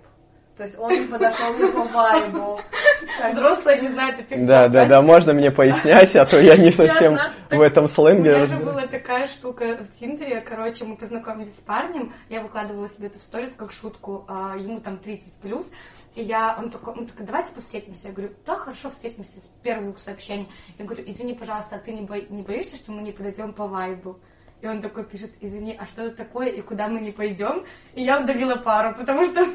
То 0.58 0.64
есть 0.64 0.76
он 0.76 0.90
не 0.92 1.06
подошел 1.06 1.54
не 1.56 1.72
по 1.72 1.84
вайбу. 1.84 2.60
Взрослые 3.32 3.80
не 3.80 3.88
знают 3.88 4.18
этих 4.18 4.44
Да, 4.44 4.62
слов, 4.64 4.72
да, 4.72 4.86
да, 4.86 5.02
можно 5.02 5.32
мне 5.32 5.52
пояснять, 5.52 6.16
а 6.16 6.26
то 6.26 6.40
я 6.40 6.56
не 6.56 6.72
совсем 6.72 7.16
в 7.48 7.60
этом 7.60 7.84
У 7.84 7.88
сленге 7.88 8.32
меня 8.32 8.44
же 8.44 8.56
была 8.56 8.88
такая 8.88 9.28
штука 9.28 9.76
в 9.76 9.98
Тиндере, 9.98 10.40
короче, 10.40 10.84
мы 10.84 10.96
познакомились 10.96 11.54
с 11.54 11.60
парнем, 11.60 12.12
я 12.28 12.40
выкладывала 12.40 12.88
себе 12.88 13.06
это 13.06 13.20
в 13.20 13.22
сторис 13.22 13.52
как 13.56 13.70
шутку, 13.70 14.24
а, 14.26 14.56
ему 14.58 14.80
там 14.80 14.98
30 14.98 15.34
плюс, 15.34 15.70
и 16.16 16.22
я, 16.22 16.56
он 16.58 16.70
такой, 16.70 16.94
он 16.94 17.06
такой, 17.06 17.24
давайте 17.24 17.52
встретимся. 17.56 18.08
Я 18.08 18.12
говорю, 18.12 18.32
да, 18.44 18.56
хорошо, 18.56 18.90
встретимся 18.90 19.38
с 19.38 19.48
первого 19.62 19.96
сообщения. 19.96 20.46
Я 20.76 20.84
говорю, 20.84 21.04
извини, 21.06 21.34
пожалуйста, 21.34 21.76
а 21.76 21.78
ты 21.78 21.92
не, 21.92 22.02
бо- 22.02 22.16
не 22.28 22.42
боишься, 22.42 22.74
что 22.74 22.90
мы 22.90 23.02
не 23.02 23.12
подойдем 23.12 23.52
по 23.52 23.68
вайбу? 23.68 24.18
И 24.60 24.66
он 24.66 24.82
такой 24.82 25.04
пишет, 25.04 25.30
извини, 25.40 25.78
а 25.80 25.86
что 25.86 26.02
это 26.02 26.16
такое 26.16 26.48
и 26.48 26.60
куда 26.62 26.88
мы 26.88 26.98
не 26.98 27.12
пойдем? 27.12 27.64
И 27.94 28.02
я 28.02 28.20
удалила 28.20 28.56
пару, 28.56 28.92
потому 28.96 29.24
что 29.24 29.46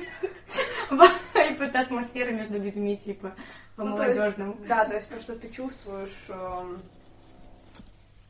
вайб 1.33 1.61
это 1.61 1.79
атмосфера 1.81 2.31
между 2.31 2.59
людьми, 2.59 2.97
типа, 2.97 3.33
по 3.75 3.83
Ну, 3.83 3.91
молодежному. 3.91 4.57
Да, 4.67 4.85
то 4.85 4.95
есть 4.95 5.09
то, 5.09 5.19
что 5.19 5.35
ты 5.35 5.49
чувствуешь 5.49 6.25
эм, 6.29 6.81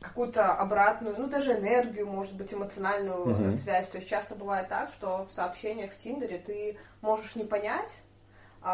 какую-то 0.00 0.52
обратную, 0.52 1.16
ну 1.18 1.26
даже 1.26 1.52
энергию, 1.52 2.06
может 2.06 2.34
быть, 2.34 2.52
эмоциональную 2.52 3.50
связь. 3.52 3.88
То 3.88 3.98
есть 3.98 4.08
часто 4.08 4.34
бывает 4.34 4.68
так, 4.68 4.90
что 4.90 5.24
в 5.24 5.32
сообщениях 5.32 5.92
в 5.92 5.98
Тиндере 5.98 6.38
ты 6.38 6.78
можешь 7.00 7.34
не 7.34 7.44
понять, 7.44 7.92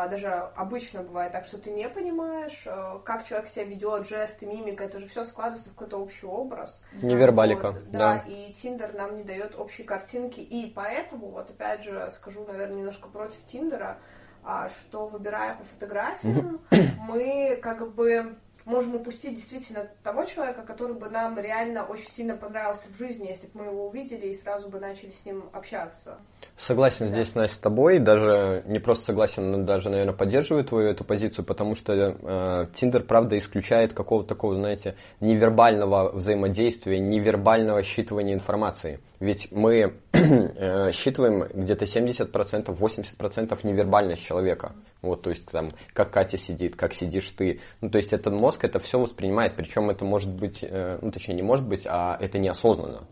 даже 0.06 0.28
обычно 0.54 1.02
бывает 1.02 1.32
так, 1.32 1.46
что 1.46 1.58
ты 1.58 1.70
не 1.70 1.88
понимаешь, 1.88 2.62
э, 2.64 3.00
как 3.04 3.24
человек 3.24 3.48
себя 3.48 3.64
ведет, 3.64 4.08
жесты, 4.08 4.46
мимика, 4.46 4.84
это 4.84 5.00
же 5.00 5.08
все 5.08 5.24
складывается 5.24 5.70
в 5.70 5.72
какой-то 5.72 5.98
общий 5.98 6.26
образ. 6.26 6.82
Невербалика, 7.02 7.72
Вот, 7.72 7.90
да. 7.90 8.24
и 8.26 8.52
Тиндер 8.52 8.94
нам 8.94 9.16
не 9.16 9.24
дает 9.24 9.58
общей 9.58 9.82
картинки, 9.82 10.38
и 10.38 10.70
поэтому, 10.72 11.30
вот 11.30 11.50
опять 11.50 11.82
же, 11.82 12.08
скажу, 12.12 12.44
наверное, 12.46 12.76
немножко 12.76 13.08
против 13.08 13.44
Тиндера, 13.46 13.98
а, 14.44 14.68
что 14.68 15.08
выбирая 15.08 15.56
по 15.56 15.64
фотографиям, 15.64 16.60
мы 16.70 17.58
как 17.60 17.92
бы 17.92 18.36
можем 18.64 18.96
упустить 18.96 19.36
действительно 19.36 19.88
того 20.02 20.24
человека, 20.24 20.62
который 20.62 20.94
бы 20.94 21.08
нам 21.08 21.38
реально 21.38 21.84
очень 21.84 22.08
сильно 22.08 22.36
понравился 22.36 22.88
в 22.88 22.98
жизни, 22.98 23.28
если 23.28 23.46
бы 23.46 23.60
мы 23.60 23.64
его 23.66 23.88
увидели 23.88 24.26
и 24.26 24.34
сразу 24.34 24.68
бы 24.68 24.78
начали 24.78 25.10
с 25.10 25.24
ним 25.24 25.44
общаться. 25.52 26.18
Согласен 26.56 27.08
здесь, 27.08 27.34
Настя, 27.34 27.56
с 27.56 27.60
тобой. 27.60 27.98
Даже 27.98 28.62
не 28.66 28.78
просто 28.78 29.06
согласен, 29.06 29.50
но 29.50 29.64
даже, 29.64 29.90
наверное, 29.90 30.14
поддерживаю 30.14 30.64
твою 30.64 30.88
эту 30.88 31.04
позицию, 31.04 31.44
потому 31.44 31.74
что 31.74 31.92
э, 31.92 32.66
Тиндер, 32.74 33.04
правда, 33.04 33.38
исключает 33.38 33.92
какого-то 33.92 34.28
такого, 34.28 34.54
знаете, 34.56 34.96
невербального 35.20 36.12
взаимодействия, 36.12 36.98
невербального 36.98 37.82
считывания 37.82 38.34
информации. 38.34 39.00
Ведь 39.20 39.48
мы 39.50 39.94
э, 40.12 40.92
считываем 40.92 41.44
где-то 41.52 41.84
70%, 41.84 42.30
80% 42.30 43.58
невербальность 43.62 44.24
человека. 44.24 44.72
Вот, 45.02 45.22
то 45.22 45.30
есть, 45.30 45.46
там, 45.46 45.70
как 45.94 46.10
Катя 46.12 46.36
сидит, 46.36 46.76
как 46.76 46.92
сидишь 46.92 47.30
ты. 47.30 47.60
Ну, 47.80 47.88
то 47.88 47.96
есть, 47.96 48.12
этот 48.12 48.34
мозг 48.34 48.64
это 48.64 48.78
все 48.78 48.98
воспринимает, 48.98 49.56
причем 49.56 49.90
это 49.90 50.04
может 50.04 50.30
быть, 50.30 50.62
э, 50.62 50.98
ну, 51.00 51.10
точнее, 51.10 51.34
не 51.34 51.42
может 51.42 51.66
быть, 51.66 51.86
а 51.86 52.16
это 52.20 52.38
неосознанно. 52.38 53.06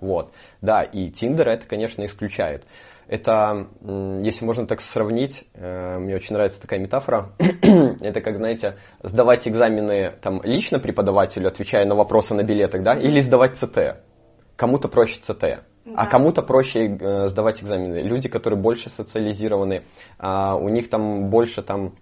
Вот, 0.00 0.32
да, 0.60 0.82
и 0.82 1.10
Тиндер 1.10 1.48
это, 1.48 1.66
конечно, 1.66 2.04
исключает. 2.04 2.64
Это, 3.06 3.66
если 4.22 4.44
можно 4.44 4.66
так 4.66 4.80
сравнить, 4.80 5.44
э, 5.54 5.98
мне 5.98 6.14
очень 6.14 6.34
нравится 6.34 6.60
такая 6.60 6.78
метафора, 6.78 7.32
это 7.38 8.20
как, 8.20 8.36
знаете, 8.36 8.76
сдавать 9.02 9.48
экзамены 9.48 10.12
там 10.22 10.40
лично 10.42 10.78
преподавателю, 10.78 11.48
отвечая 11.48 11.86
на 11.86 11.96
вопросы 11.96 12.34
на 12.34 12.44
билетах, 12.44 12.82
да, 12.82 12.94
или 12.94 13.20
сдавать 13.20 13.56
ЦТ. 13.56 14.02
Кому-то 14.56 14.88
проще 14.88 15.18
ЦТ, 15.20 15.64
а 15.86 16.04
Да. 16.04 16.06
кому-то 16.06 16.42
проще 16.42 16.96
э, 17.00 17.28
сдавать 17.28 17.62
экзамены. 17.62 18.02
Люди, 18.02 18.28
которые 18.28 18.58
больше 18.60 18.90
социализированы, 18.90 19.82
а, 20.18 20.56
у 20.56 20.68
них 20.68 20.90
там 20.90 21.30
больше 21.30 21.62
там 21.62 21.94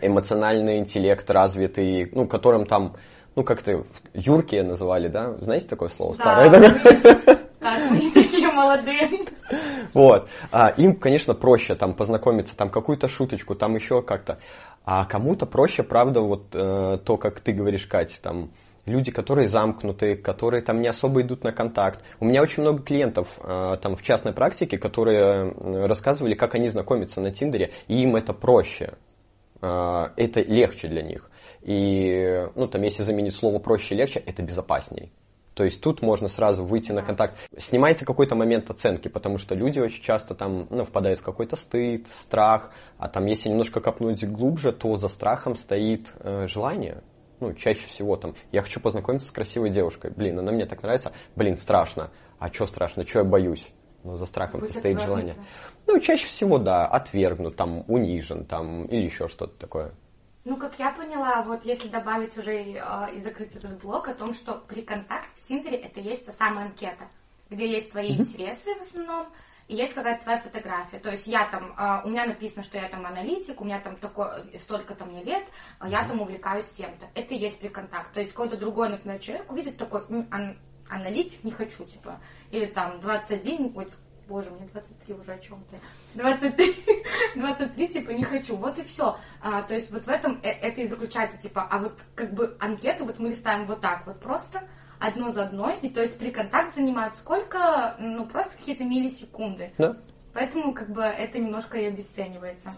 эмоциональный 0.00 0.78
интеллект 0.78 1.28
развитый, 1.30 2.10
ну, 2.12 2.26
которым 2.26 2.66
там, 2.66 2.96
ну, 3.36 3.44
как-то 3.44 3.84
юркие 4.14 4.62
называли, 4.62 5.08
да? 5.08 5.36
Знаете 5.40 5.66
такое 5.66 5.88
слово? 5.88 6.14
Старое, 6.14 6.50
да? 6.50 6.60
Так, 7.60 7.80
мы 7.90 8.10
такие 8.12 8.48
молодые. 8.48 9.26
Вот. 9.94 10.28
А, 10.52 10.68
им, 10.68 10.96
конечно, 10.96 11.34
проще 11.34 11.74
там 11.74 11.94
познакомиться, 11.94 12.56
там 12.56 12.70
какую-то 12.70 13.08
шуточку, 13.08 13.54
там 13.54 13.74
еще 13.74 14.02
как-то. 14.02 14.38
А 14.84 15.04
кому-то 15.04 15.46
проще, 15.46 15.82
правда, 15.82 16.20
вот 16.20 16.46
э, 16.54 16.98
то, 17.04 17.16
как 17.16 17.40
ты 17.40 17.52
говоришь, 17.52 17.86
Катя, 17.86 18.20
там 18.22 18.50
люди, 18.90 19.10
которые 19.10 19.48
замкнуты, 19.48 20.16
которые 20.16 20.62
там 20.62 20.80
не 20.80 20.88
особо 20.88 21.22
идут 21.22 21.44
на 21.44 21.52
контакт. 21.52 22.04
У 22.18 22.24
меня 22.24 22.42
очень 22.42 22.62
много 22.62 22.82
клиентов 22.82 23.28
э, 23.38 23.76
там 23.80 23.96
в 23.96 24.02
частной 24.02 24.32
практике, 24.32 24.78
которые 24.78 25.52
рассказывали, 25.86 26.34
как 26.34 26.54
они 26.54 26.68
знакомятся 26.68 27.20
на 27.20 27.30
Тиндере, 27.30 27.72
и 27.88 28.02
им 28.02 28.16
это 28.16 28.34
проще. 28.34 28.94
Э, 29.62 30.08
это 30.16 30.42
легче 30.42 30.88
для 30.88 31.02
них. 31.02 31.30
И, 31.62 32.46
ну, 32.54 32.66
там, 32.68 32.82
если 32.82 33.02
заменить 33.02 33.34
слово 33.34 33.58
проще 33.58 33.94
и 33.94 33.98
легче, 33.98 34.20
это 34.20 34.42
безопасней. 34.42 35.12
То 35.54 35.64
есть 35.64 35.80
тут 35.80 36.00
можно 36.00 36.28
сразу 36.28 36.64
выйти 36.64 36.92
на 36.92 37.02
контакт. 37.02 37.34
Снимайте 37.58 38.06
какой-то 38.06 38.34
момент 38.34 38.70
оценки, 38.70 39.08
потому 39.08 39.36
что 39.36 39.54
люди 39.54 39.78
очень 39.78 40.02
часто 40.02 40.34
там 40.34 40.66
ну, 40.70 40.84
впадают 40.84 41.20
в 41.20 41.22
какой-то 41.22 41.56
стыд, 41.56 42.06
страх. 42.08 42.70
А 42.98 43.08
там, 43.08 43.26
если 43.26 43.48
немножко 43.48 43.80
копнуть 43.80 44.24
глубже, 44.24 44.72
то 44.72 44.96
за 44.96 45.08
страхом 45.08 45.56
стоит 45.56 46.14
э, 46.20 46.46
желание. 46.46 47.02
Ну, 47.40 47.54
чаще 47.54 47.86
всего 47.86 48.16
там, 48.16 48.34
я 48.52 48.62
хочу 48.62 48.80
познакомиться 48.80 49.28
с 49.28 49.32
красивой 49.32 49.70
девушкой. 49.70 50.10
Блин, 50.10 50.38
она 50.38 50.52
мне 50.52 50.66
так 50.66 50.82
нравится. 50.82 51.12
Блин, 51.36 51.56
страшно. 51.56 52.10
А 52.38 52.52
что 52.52 52.66
страшно? 52.66 53.06
Что 53.06 53.20
я 53.20 53.24
боюсь? 53.24 53.70
Ну, 54.04 54.16
за 54.16 54.26
страхом 54.26 54.60
Быть 54.60 54.74
стоит 54.74 55.00
желание. 55.00 55.34
Ну, 55.86 55.98
чаще 56.00 56.26
всего, 56.26 56.58
да, 56.58 56.86
отвергнут, 56.86 57.56
там, 57.56 57.84
унижен, 57.88 58.44
там, 58.44 58.86
или 58.86 59.04
еще 59.04 59.28
что-то 59.28 59.58
такое. 59.58 59.92
Ну, 60.44 60.56
как 60.56 60.78
я 60.78 60.90
поняла, 60.90 61.42
вот 61.42 61.64
если 61.66 61.88
добавить 61.88 62.36
уже 62.38 62.52
э, 62.52 62.80
и 63.14 63.18
закрыть 63.18 63.54
этот 63.54 63.78
блок 63.82 64.08
о 64.08 64.14
том, 64.14 64.32
что 64.32 64.62
при 64.68 64.80
контакт 64.80 65.28
в 65.36 65.46
Тиндере 65.46 65.76
это 65.76 66.00
есть 66.00 66.24
та 66.24 66.32
самая 66.32 66.66
анкета, 66.66 67.04
где 67.50 67.70
есть 67.70 67.90
твои 67.90 68.16
интересы 68.16 68.74
в 68.74 68.80
основном, 68.80 69.26
и 69.70 69.76
есть 69.76 69.94
какая-то 69.94 70.24
твоя 70.24 70.40
фотография. 70.40 70.98
То 70.98 71.10
есть 71.12 71.28
я 71.28 71.46
там, 71.46 71.72
э, 71.78 72.00
у 72.04 72.08
меня 72.10 72.26
написано, 72.26 72.64
что 72.64 72.76
я 72.76 72.88
там 72.88 73.06
аналитик, 73.06 73.60
у 73.60 73.64
меня 73.64 73.78
там 73.78 73.94
такое, 73.96 74.44
столько-то 74.58 75.04
мне 75.04 75.22
лет, 75.22 75.44
а 75.78 75.88
я 75.88 76.04
там 76.08 76.20
увлекаюсь 76.20 76.66
тем-то. 76.76 77.06
Это 77.14 77.34
и 77.34 77.38
есть 77.38 77.60
при 77.60 77.68
контакт. 77.68 78.12
То 78.12 78.18
есть 78.18 78.32
какой-то 78.32 78.56
другой, 78.56 78.88
например, 78.88 79.20
человек 79.20 79.50
увидит 79.52 79.76
такой, 79.76 80.02
«М, 80.08 80.26
ан- 80.32 80.58
аналитик 80.88 81.44
не 81.44 81.52
хочу, 81.52 81.84
типа, 81.84 82.18
или 82.50 82.66
там 82.66 82.98
21, 82.98 83.72
ой, 83.76 83.88
боже, 84.26 84.50
мне 84.50 84.66
23 84.66 85.14
уже 85.14 85.34
о 85.34 85.38
чем 85.38 85.62
ты. 85.70 85.76
23, 86.14 86.74
23, 87.36 87.88
типа, 87.94 88.10
не 88.10 88.24
хочу. 88.24 88.56
Вот 88.56 88.76
и 88.78 88.82
все. 88.82 89.18
А, 89.40 89.62
то 89.62 89.74
есть 89.74 89.92
вот 89.92 90.04
в 90.04 90.08
этом 90.08 90.40
э- 90.42 90.48
это 90.50 90.80
и 90.80 90.86
заключается, 90.88 91.38
типа, 91.38 91.64
а 91.70 91.78
вот 91.78 92.00
как 92.16 92.34
бы 92.34 92.56
анкету 92.58 93.04
вот 93.04 93.20
мы 93.20 93.28
листаем 93.28 93.66
вот 93.66 93.80
так 93.80 94.04
вот 94.06 94.18
просто 94.18 94.62
одно 95.00 95.30
за 95.30 95.44
одной, 95.44 95.78
и 95.80 95.88
то 95.88 96.00
есть 96.00 96.18
при 96.18 96.30
контакт 96.30 96.74
занимают 96.74 97.16
сколько, 97.16 97.96
ну, 97.98 98.26
просто 98.26 98.56
какие-то 98.56 98.84
миллисекунды. 98.84 99.72
Да? 99.78 99.96
Поэтому 100.32 100.72
как 100.72 100.90
бы 100.90 101.02
это 101.02 101.38
немножко 101.38 101.78
и 101.78 101.86
обесценивается. 101.86 102.72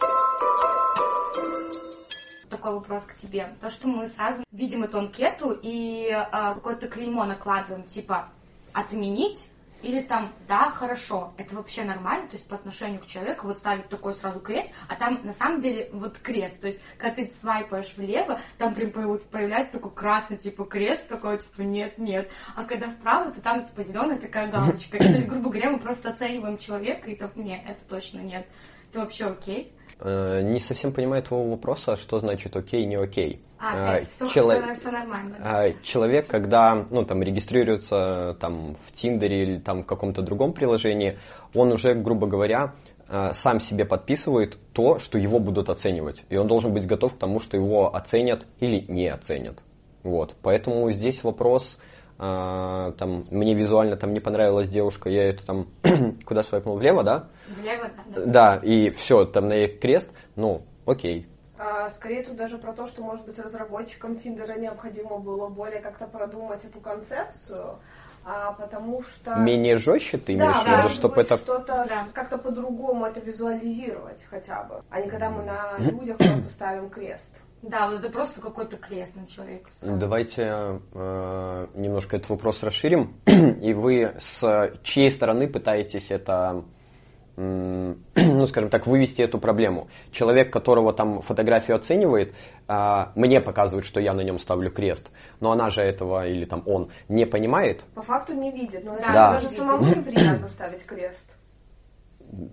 такой 2.48 2.74
вопрос 2.74 3.04
к 3.04 3.14
тебе. 3.14 3.48
То, 3.60 3.70
что 3.70 3.88
мы 3.88 4.06
сразу 4.06 4.44
видим 4.52 4.84
эту 4.84 4.98
анкету 4.98 5.58
и 5.62 6.10
э, 6.10 6.54
какое-то 6.54 6.86
клеймо 6.86 7.24
накладываем, 7.24 7.84
типа 7.84 8.28
отменить 8.72 9.46
или 9.82 10.00
там, 10.02 10.32
да, 10.48 10.70
хорошо, 10.70 11.32
это 11.36 11.54
вообще 11.54 11.84
нормально, 11.84 12.28
то 12.28 12.36
есть 12.36 12.46
по 12.46 12.54
отношению 12.54 13.00
к 13.00 13.06
человеку 13.06 13.46
вот 13.46 13.58
ставить 13.58 13.88
такой 13.88 14.14
сразу 14.14 14.40
крест, 14.40 14.70
а 14.88 14.94
там 14.94 15.20
на 15.24 15.32
самом 15.32 15.60
деле 15.60 15.90
вот 15.92 16.18
крест, 16.18 16.60
то 16.60 16.68
есть 16.68 16.80
когда 16.98 17.16
ты 17.16 17.32
свайпаешь 17.36 17.94
влево, 17.96 18.40
там 18.58 18.74
прям 18.74 18.90
появляется 18.90 19.74
такой 19.74 19.90
красный 19.92 20.36
типа 20.36 20.64
крест, 20.64 21.08
такой 21.08 21.38
типа 21.38 21.62
нет, 21.62 21.98
нет, 21.98 22.30
а 22.54 22.64
когда 22.64 22.88
вправо, 22.88 23.32
то 23.32 23.40
там 23.40 23.64
типа 23.64 23.82
зеленая 23.82 24.18
такая 24.18 24.50
галочка, 24.50 24.96
и, 24.96 25.00
то 25.00 25.12
есть, 25.12 25.26
грубо 25.26 25.50
говоря, 25.50 25.70
мы 25.70 25.78
просто 25.78 26.10
оцениваем 26.10 26.58
человека, 26.58 27.10
и 27.10 27.16
так, 27.16 27.36
нет, 27.36 27.62
это 27.66 27.80
точно 27.88 28.20
нет, 28.20 28.46
это 28.90 29.00
вообще 29.00 29.26
окей. 29.26 29.72
Э, 30.04 30.42
не 30.42 30.58
совсем 30.58 30.92
понимаю 30.92 31.22
твоего 31.22 31.50
вопроса, 31.50 31.96
что 31.96 32.18
значит 32.18 32.56
окей, 32.56 32.84
не 32.86 32.96
окей. 32.96 33.40
А, 33.60 33.94
опять, 33.94 34.10
все, 34.10 34.28
Чело... 34.28 34.50
все, 34.50 34.74
все 34.74 34.90
нормально. 34.90 35.36
А, 35.40 35.70
человек, 35.84 36.26
когда 36.26 36.84
ну, 36.90 37.04
там, 37.04 37.22
регистрируется 37.22 38.36
там, 38.40 38.76
в 38.84 38.90
Тиндере 38.90 39.42
или 39.44 39.58
там, 39.58 39.84
в 39.84 39.86
каком-то 39.86 40.22
другом 40.22 40.54
приложении, 40.54 41.18
он 41.54 41.70
уже, 41.70 41.94
грубо 41.94 42.26
говоря, 42.26 42.74
э, 43.08 43.30
сам 43.34 43.60
себе 43.60 43.84
подписывает 43.84 44.58
то, 44.72 44.98
что 44.98 45.18
его 45.18 45.38
будут 45.38 45.70
оценивать. 45.70 46.24
И 46.30 46.36
он 46.36 46.48
должен 46.48 46.72
быть 46.72 46.84
готов 46.84 47.14
к 47.14 47.18
тому, 47.18 47.38
что 47.38 47.56
его 47.56 47.94
оценят 47.94 48.46
или 48.58 48.84
не 48.88 49.06
оценят. 49.06 49.62
Вот. 50.02 50.34
Поэтому 50.42 50.90
здесь 50.90 51.22
вопрос, 51.22 51.78
а, 52.24 52.92
там, 52.92 53.24
мне 53.30 53.52
визуально 53.52 53.96
там 53.96 54.12
не 54.12 54.20
понравилась 54.20 54.68
девушка, 54.68 55.10
я 55.10 55.28
эту 55.28 55.44
там 55.44 55.66
куда 56.24 56.44
свайпнул 56.44 56.76
влево, 56.76 57.02
да? 57.02 57.26
Влево, 57.48 57.90
да. 58.06 58.22
Да, 58.26 58.56
и 58.62 58.90
все, 58.90 59.24
там 59.24 59.48
на 59.48 59.54
ней 59.54 59.66
крест, 59.66 60.08
ну, 60.36 60.62
окей, 60.86 61.26
а, 61.58 61.90
скорее 61.90 62.22
тут 62.22 62.36
даже 62.36 62.58
про 62.58 62.72
то, 62.72 62.86
что, 62.86 63.02
может 63.02 63.26
быть, 63.26 63.40
разработчикам 63.40 64.16
Тиндера 64.16 64.56
необходимо 64.56 65.18
было 65.18 65.48
более 65.48 65.80
как-то 65.80 66.06
продумать 66.06 66.64
эту 66.64 66.80
концепцию, 66.80 67.80
а, 68.24 68.52
потому 68.52 69.02
что... 69.02 69.34
Менее 69.34 69.76
жестче 69.78 70.18
ты 70.18 70.34
имеешь 70.34 70.54
да, 70.54 70.62
в 70.62 70.66
виду, 70.66 70.82
да, 70.82 70.88
чтобы 70.90 71.20
это... 71.22 71.36
что-то 71.38 71.86
да. 71.88 72.06
как-то 72.14 72.38
по-другому 72.38 73.06
это 73.06 73.20
визуализировать 73.20 74.24
хотя 74.30 74.62
бы, 74.62 74.82
а 74.90 75.00
не 75.00 75.08
когда 75.08 75.28
мы 75.28 75.42
на 75.42 75.76
людях 75.78 76.18
просто 76.18 76.50
ставим 76.50 76.88
крест. 76.88 77.34
Да, 77.62 77.88
вот 77.88 78.00
это 78.00 78.10
просто 78.10 78.40
какой-то 78.40 78.76
крест 78.76 79.14
на 79.14 79.26
человека. 79.26 79.70
Давайте 79.80 80.80
э, 80.94 81.66
немножко 81.74 82.16
этот 82.16 82.28
вопрос 82.30 82.62
расширим. 82.62 83.14
И 83.26 83.72
вы 83.72 84.14
с 84.18 84.72
чьей 84.82 85.10
стороны 85.10 85.46
пытаетесь 85.46 86.10
это 86.10 86.64
ну, 87.36 88.46
скажем 88.46 88.68
так, 88.68 88.86
вывести 88.86 89.22
эту 89.22 89.38
проблему. 89.38 89.88
Человек, 90.10 90.52
которого 90.52 90.92
там 90.92 91.22
фотографию 91.22 91.76
оценивает, 91.76 92.34
а, 92.68 93.12
мне 93.14 93.40
показывает, 93.40 93.86
что 93.86 94.00
я 94.00 94.12
на 94.12 94.20
нем 94.20 94.38
ставлю 94.38 94.70
крест, 94.70 95.10
но 95.40 95.50
она 95.50 95.70
же 95.70 95.82
этого 95.82 96.26
или 96.26 96.44
там 96.44 96.62
он 96.66 96.90
не 97.08 97.24
понимает. 97.24 97.84
По 97.94 98.02
факту 98.02 98.34
не 98.34 98.50
видит, 98.50 98.84
но 98.84 98.96
да. 98.98 99.34
даже 99.34 99.48
самому 99.48 99.86
неприятно 99.86 100.48
ставить 100.48 100.84
крест. 100.84 101.38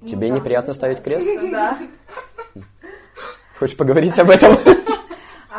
Тебе 0.07 0.29
ну, 0.29 0.37
неприятно 0.37 0.73
да. 0.73 0.77
ставить 0.77 1.01
крест? 1.01 1.27
Да. 1.51 1.77
Хочешь 3.57 3.75
поговорить 3.75 4.17
об 4.17 4.29
этом? 4.29 4.55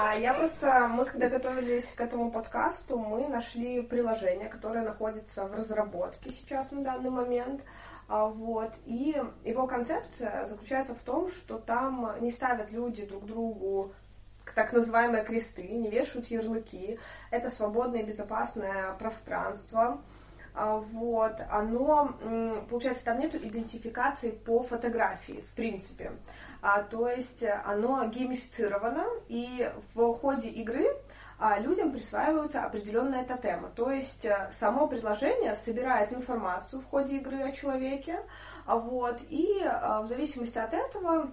А 0.03 0.15
я 0.15 0.33
просто, 0.33 0.89
мы 0.89 1.05
когда 1.05 1.29
готовились 1.29 1.93
к 1.93 2.01
этому 2.01 2.31
подкасту, 2.31 2.99
мы 2.99 3.29
нашли 3.29 3.83
приложение, 3.83 4.49
которое 4.49 4.83
находится 4.83 5.45
в 5.45 5.53
разработке 5.53 6.33
сейчас 6.33 6.71
на 6.71 6.83
данный 6.83 7.11
момент. 7.11 7.61
А, 8.09 8.25
вот. 8.25 8.73
И 8.87 9.15
его 9.45 9.67
концепция 9.67 10.47
заключается 10.47 10.95
в 10.95 11.03
том, 11.03 11.31
что 11.31 11.59
там 11.59 12.15
не 12.21 12.33
ставят 12.33 12.73
люди 12.73 13.05
друг 13.05 13.27
другу 13.27 13.93
так 14.55 14.73
называемые 14.73 15.23
кресты, 15.23 15.69
не 15.69 15.91
вешают 15.91 16.29
ярлыки. 16.29 16.99
Это 17.31 17.51
свободное 17.51 18.01
и 18.01 18.07
безопасное 18.07 18.95
пространство. 18.95 20.01
А, 20.55 20.77
вот, 20.77 21.35
оно, 21.51 22.17
получается, 22.71 23.05
там 23.05 23.21
нету 23.21 23.37
идентификации 23.37 24.31
по 24.31 24.63
фотографии, 24.63 25.45
в 25.47 25.55
принципе. 25.55 26.13
А, 26.63 26.83
то 26.83 27.09
есть 27.09 27.45
оно 27.65 28.07
геймифицировано, 28.07 29.07
и 29.29 29.71
в 29.95 30.13
ходе 30.15 30.49
игры 30.49 30.87
а 31.41 31.59
людям 31.59 31.91
присваиваются 31.91 32.65
определенные 32.65 33.25
тотемы. 33.25 33.71
То 33.75 33.91
есть 33.91 34.27
э, 34.27 34.51
само 34.53 34.87
предложение 34.87 35.57
собирает 35.57 36.13
информацию 36.13 36.83
в 36.83 36.87
ходе 36.87 37.17
игры 37.17 37.41
о 37.43 37.53
человеке, 37.53 38.21
а 38.67 38.77
вот, 38.77 39.21
и 39.31 39.59
э, 39.65 40.03
в 40.03 40.07
зависимости 40.07 40.59
от 40.59 40.75
этого 40.75 41.33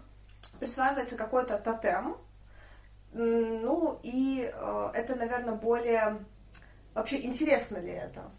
присваивается 0.60 1.18
какой-то 1.18 1.58
тотем. 1.58 2.18
Ну, 3.12 4.00
и 4.02 4.50
э, 4.52 4.90
это, 4.94 5.16
наверное, 5.16 5.56
более... 5.56 6.20
Вообще, 6.94 7.22
интересно 7.26 7.78
ли 7.78 7.92
это? 7.92 8.32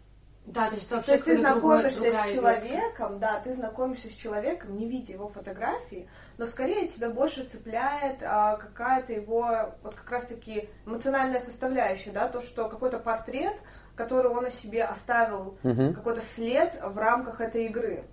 Да, 0.45 0.69
то 0.69 0.75
есть, 0.75 0.89
то 0.89 1.03
есть 1.07 1.23
ты 1.25 1.37
знакомишься 1.37 2.01
другая, 2.01 2.27
с 2.27 2.33
человеком, 2.33 3.19
да, 3.19 3.39
ты 3.39 3.53
знакомишься 3.53 4.09
с 4.09 4.13
человеком, 4.13 4.77
не 4.77 4.87
видя 4.87 5.13
его 5.13 5.27
фотографии, 5.27 6.09
но 6.39 6.47
скорее 6.47 6.87
тебя 6.87 7.11
больше 7.11 7.43
цепляет 7.43 8.23
а, 8.23 8.57
какая-то 8.57 9.13
его, 9.13 9.75
вот 9.83 9.95
как 9.95 10.09
раз-таки 10.09 10.67
эмоциональная 10.87 11.39
составляющая, 11.39 12.11
да, 12.11 12.29
то, 12.29 12.41
что 12.41 12.67
какой-то 12.67 12.97
портрет, 12.97 13.61
который 13.95 14.31
он 14.31 14.45
о 14.45 14.49
себе 14.49 14.85
оставил, 14.85 15.59
угу. 15.61 15.93
какой-то 15.93 16.21
след 16.21 16.79
в 16.81 16.97
рамках 16.97 17.41
этой 17.41 17.65
игры. 17.65 18.05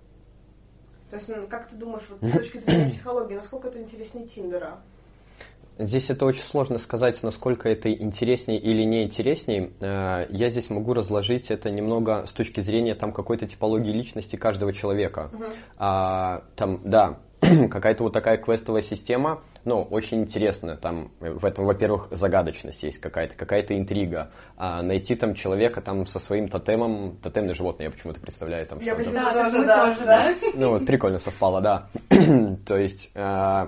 То 1.09 1.15
есть, 1.15 1.29
ну, 1.29 1.47
как 1.47 1.69
ты 1.69 1.75
думаешь, 1.75 2.03
вот, 2.09 2.21
с 2.21 2.37
точки 2.37 2.57
зрения 2.57 2.91
психологии, 2.91 3.35
насколько 3.35 3.69
это 3.69 3.81
интереснее 3.81 4.27
Тиндера? 4.27 4.81
Здесь 5.79 6.09
это 6.09 6.25
очень 6.25 6.41
сложно 6.41 6.77
сказать, 6.77 7.21
насколько 7.23 7.69
это 7.69 7.91
интереснее 7.91 8.59
или 8.59 8.83
не 8.83 9.03
интереснее. 9.03 9.71
Э, 9.79 10.25
я 10.29 10.49
здесь 10.49 10.69
могу 10.69 10.93
разложить 10.93 11.51
это 11.51 11.69
немного 11.69 12.25
с 12.25 12.31
точки 12.31 12.61
зрения 12.61 12.95
там 12.95 13.13
какой-то 13.13 13.47
типологии 13.47 13.91
личности 13.91 14.35
каждого 14.35 14.73
человека. 14.73 15.29
Uh-huh. 15.33 15.53
А, 15.77 16.43
там, 16.55 16.81
да, 16.83 17.19
какая-то 17.69 18.03
вот 18.03 18.13
такая 18.13 18.37
квестовая 18.37 18.81
система, 18.81 19.43
ну, 19.63 19.83
очень 19.83 20.21
интересная. 20.21 20.77
Там 20.77 21.11
в 21.19 21.45
этом, 21.45 21.65
во-первых, 21.65 22.07
загадочность 22.11 22.81
есть 22.83 22.99
какая-то, 22.99 23.35
какая-то 23.35 23.77
интрига. 23.77 24.31
А 24.55 24.81
найти 24.81 25.15
там 25.15 25.35
человека 25.35 25.81
там 25.81 26.05
со 26.05 26.19
своим 26.19 26.47
тотемом, 26.47 27.17
тотемное 27.17 27.53
животное, 27.53 27.87
я 27.87 27.91
почему-то 27.91 28.19
представляю 28.19 28.65
там. 28.65 28.79
Я 28.79 28.95
почему-то 28.95 29.31
тоже, 29.31 29.65
да, 29.65 29.85
тоже, 29.85 30.05
да. 30.05 30.33
Ну, 30.55 30.69
вот, 30.71 30.85
прикольно 30.85 31.19
совпало, 31.19 31.61
да. 31.61 31.89
То 32.65 32.77
есть, 32.77 33.11
э, 33.13 33.67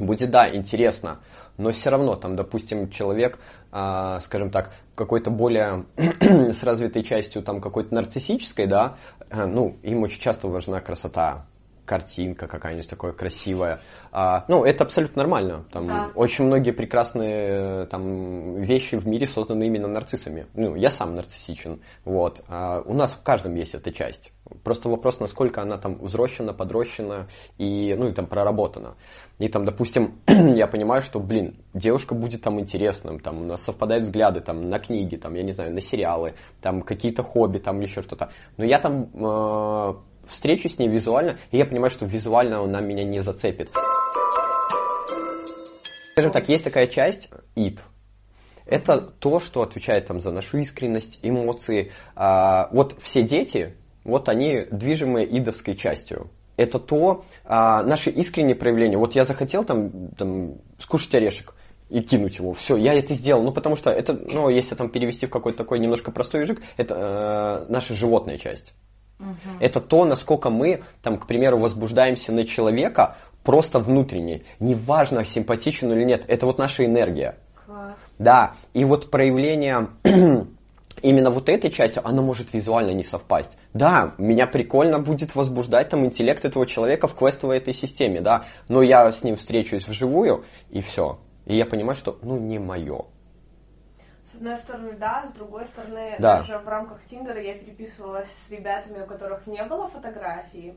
будет, 0.00 0.30
да, 0.30 0.48
интересно 0.54 1.20
но 1.58 1.70
все 1.70 1.90
равно 1.90 2.16
там, 2.16 2.36
допустим, 2.36 2.90
человек, 2.90 3.38
а, 3.72 4.20
скажем 4.20 4.50
так, 4.50 4.72
какой-то 4.94 5.30
более 5.30 5.86
с 5.96 6.62
развитой 6.62 7.02
частью 7.02 7.42
там 7.42 7.60
какой-то 7.60 7.94
нарциссической, 7.94 8.66
да, 8.66 8.96
э, 9.30 9.46
ну, 9.46 9.76
им 9.82 10.02
очень 10.02 10.20
часто 10.20 10.48
важна 10.48 10.80
красота, 10.80 11.46
картинка 11.84 12.46
какая-нибудь 12.46 12.88
такое 12.88 13.12
красивая. 13.12 13.80
А, 14.10 14.44
ну, 14.48 14.64
это 14.64 14.84
абсолютно 14.84 15.22
нормально. 15.22 15.64
Там 15.72 15.86
да. 15.86 16.10
очень 16.14 16.44
многие 16.44 16.72
прекрасные 16.72 17.86
там, 17.86 18.60
вещи 18.60 18.96
в 18.96 19.06
мире 19.06 19.26
созданы 19.26 19.66
именно 19.66 19.86
нарциссами. 19.86 20.46
Ну, 20.54 20.74
я 20.74 20.90
сам 20.90 21.14
нарциссичен. 21.14 21.80
Вот. 22.04 22.42
А 22.48 22.80
у 22.84 22.92
нас 22.92 23.12
в 23.12 23.22
каждом 23.22 23.54
есть 23.54 23.74
эта 23.74 23.92
часть. 23.92 24.32
Просто 24.62 24.88
вопрос, 24.88 25.18
насколько 25.18 25.62
она 25.62 25.76
там 25.76 25.96
взрощена, 25.96 26.52
подрощена 26.52 27.28
и, 27.58 27.94
ну, 27.98 28.08
и 28.08 28.12
там 28.12 28.26
проработана. 28.26 28.94
И 29.38 29.48
там, 29.48 29.64
допустим, 29.64 30.20
я 30.26 30.66
понимаю, 30.66 31.02
что, 31.02 31.18
блин, 31.18 31.56
девушка 31.74 32.14
будет 32.14 32.42
там 32.42 32.60
интересным, 32.60 33.18
там 33.18 33.42
у 33.42 33.44
нас 33.44 33.62
совпадают 33.62 34.04
взгляды 34.04 34.40
там 34.40 34.68
на 34.68 34.78
книги, 34.78 35.16
там, 35.16 35.34
я 35.34 35.42
не 35.42 35.52
знаю, 35.52 35.72
на 35.72 35.80
сериалы, 35.80 36.34
там 36.60 36.82
какие-то 36.82 37.22
хобби, 37.22 37.58
там 37.58 37.80
еще 37.80 38.02
что-то. 38.02 38.30
Но 38.56 38.64
я 38.64 38.78
там 38.78 39.10
э, 39.14 39.94
встречу 40.28 40.68
с 40.68 40.78
ней 40.78 40.88
визуально, 40.88 41.38
и 41.50 41.58
я 41.58 41.66
понимаю, 41.66 41.90
что 41.90 42.06
визуально 42.06 42.60
она 42.60 42.80
меня 42.80 43.04
не 43.04 43.20
зацепит. 43.20 43.70
Скажем 46.12 46.32
так, 46.32 46.48
есть 46.48 46.64
такая 46.64 46.86
часть 46.86 47.28
id. 47.56 47.80
Это 48.64 48.98
то, 49.00 49.38
что 49.38 49.62
отвечает 49.62 50.06
там 50.06 50.20
за 50.20 50.32
нашу 50.32 50.58
искренность, 50.58 51.18
эмоции. 51.22 51.92
А, 52.14 52.68
вот 52.72 52.96
все 53.00 53.22
дети, 53.22 53.76
вот 54.06 54.28
они 54.28 54.66
движимые 54.70 55.26
идовской 55.38 55.74
частью. 55.74 56.30
Это 56.56 56.78
то, 56.78 57.24
а, 57.44 57.82
наши 57.82 58.08
искренние 58.10 58.54
проявления. 58.54 58.96
Вот 58.96 59.14
я 59.14 59.24
захотел 59.24 59.64
там, 59.64 60.08
там 60.16 60.54
скушать 60.78 61.14
орешек 61.14 61.54
и 61.90 62.00
кинуть 62.00 62.38
его. 62.38 62.54
Все, 62.54 62.76
я 62.76 62.94
это 62.94 63.12
сделал. 63.14 63.42
Ну, 63.42 63.52
потому 63.52 63.76
что 63.76 63.90
это, 63.90 64.14
ну, 64.14 64.48
если 64.48 64.74
там 64.74 64.88
перевести 64.88 65.26
в 65.26 65.30
какой-то 65.30 65.58
такой 65.58 65.78
немножко 65.78 66.10
простой 66.10 66.42
язык, 66.42 66.62
это 66.76 67.66
э, 67.68 67.72
наша 67.72 67.94
животная 67.94 68.38
часть. 68.38 68.74
Угу. 69.20 69.58
Это 69.60 69.80
то, 69.80 70.04
насколько 70.04 70.50
мы, 70.50 70.84
там, 71.02 71.18
к 71.18 71.26
примеру, 71.26 71.58
возбуждаемся 71.58 72.32
на 72.32 72.46
человека 72.46 73.16
просто 73.44 73.78
внутренне. 73.78 74.42
Неважно, 74.58 75.24
симпатичен 75.24 75.92
или 75.92 76.04
нет, 76.04 76.24
это 76.26 76.46
вот 76.46 76.58
наша 76.58 76.84
энергия. 76.84 77.38
Класс. 77.66 77.96
Да, 78.18 78.54
и 78.72 78.84
вот 78.84 79.10
проявление 79.10 79.88
именно 81.02 81.30
вот 81.30 81.48
этой 81.48 81.70
части, 81.70 82.00
она 82.02 82.22
может 82.22 82.52
визуально 82.52 82.90
не 82.90 83.02
совпасть. 83.02 83.56
Да, 83.74 84.14
меня 84.18 84.46
прикольно 84.46 84.98
будет 84.98 85.34
возбуждать 85.34 85.88
там 85.90 86.04
интеллект 86.04 86.44
этого 86.44 86.66
человека 86.66 87.08
в 87.08 87.14
квестовой 87.14 87.58
этой 87.58 87.74
системе, 87.74 88.20
да, 88.20 88.44
но 88.68 88.82
я 88.82 89.10
с 89.10 89.22
ним 89.22 89.36
встречусь 89.36 89.86
вживую, 89.86 90.44
и 90.70 90.80
все. 90.80 91.18
И 91.44 91.56
я 91.56 91.66
понимаю, 91.66 91.96
что, 91.96 92.18
ну, 92.22 92.38
не 92.38 92.58
мое. 92.58 93.04
С 94.30 94.34
одной 94.34 94.56
стороны, 94.56 94.92
да, 94.98 95.24
с 95.30 95.32
другой 95.32 95.64
стороны, 95.66 96.16
Да. 96.18 96.38
даже 96.38 96.58
в 96.58 96.68
рамках 96.68 96.98
Тиндера 97.04 97.40
я 97.40 97.54
переписывалась 97.54 98.28
с 98.28 98.50
ребятами, 98.50 99.02
у 99.02 99.06
которых 99.06 99.46
не 99.46 99.62
было 99.64 99.88
фотографий, 99.88 100.74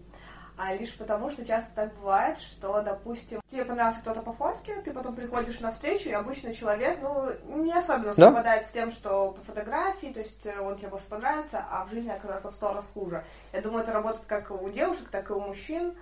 а 0.61 0.73
лишь 0.75 0.93
потому, 0.97 1.31
что 1.31 1.45
часто 1.45 1.73
так 1.73 1.93
бывает, 1.95 2.37
что, 2.39 2.81
допустим, 2.81 3.39
тебе 3.49 3.63
понравился 3.63 4.01
кто-то 4.01 4.21
по 4.21 4.33
фотке, 4.33 4.81
ты 4.81 4.91
потом 4.91 5.15
приходишь 5.15 5.61
на 5.61 5.71
встречу, 5.71 6.09
и 6.09 6.13
обычно 6.13 6.53
человек, 6.53 6.99
ну, 7.01 7.31
не 7.63 7.73
особенно 7.73 8.13
Да. 8.13 8.25
совпадает 8.27 8.67
с 8.67 8.71
тем, 8.71 8.91
что 8.91 9.31
по 9.31 9.41
фотографии, 9.41 10.07
то 10.07 10.19
есть 10.19 10.45
э, 10.45 10.59
он 10.59 10.75
тебе 10.77 10.89
может 10.89 11.07
понравиться, 11.07 11.65
а 11.71 11.85
в 11.85 11.91
жизни 11.91 12.09
оказаться 12.09 12.51
в 12.51 12.55
сто 12.55 12.73
раз 12.73 12.91
хуже. 12.93 13.23
Я 13.53 13.61
думаю, 13.61 13.83
это 13.83 13.93
работает 13.93 14.25
как 14.27 14.51
у 14.51 14.69
девушек, 14.69 15.07
так 15.09 15.29
и 15.29 15.33
у 15.33 15.39
мужчин. 15.39 15.95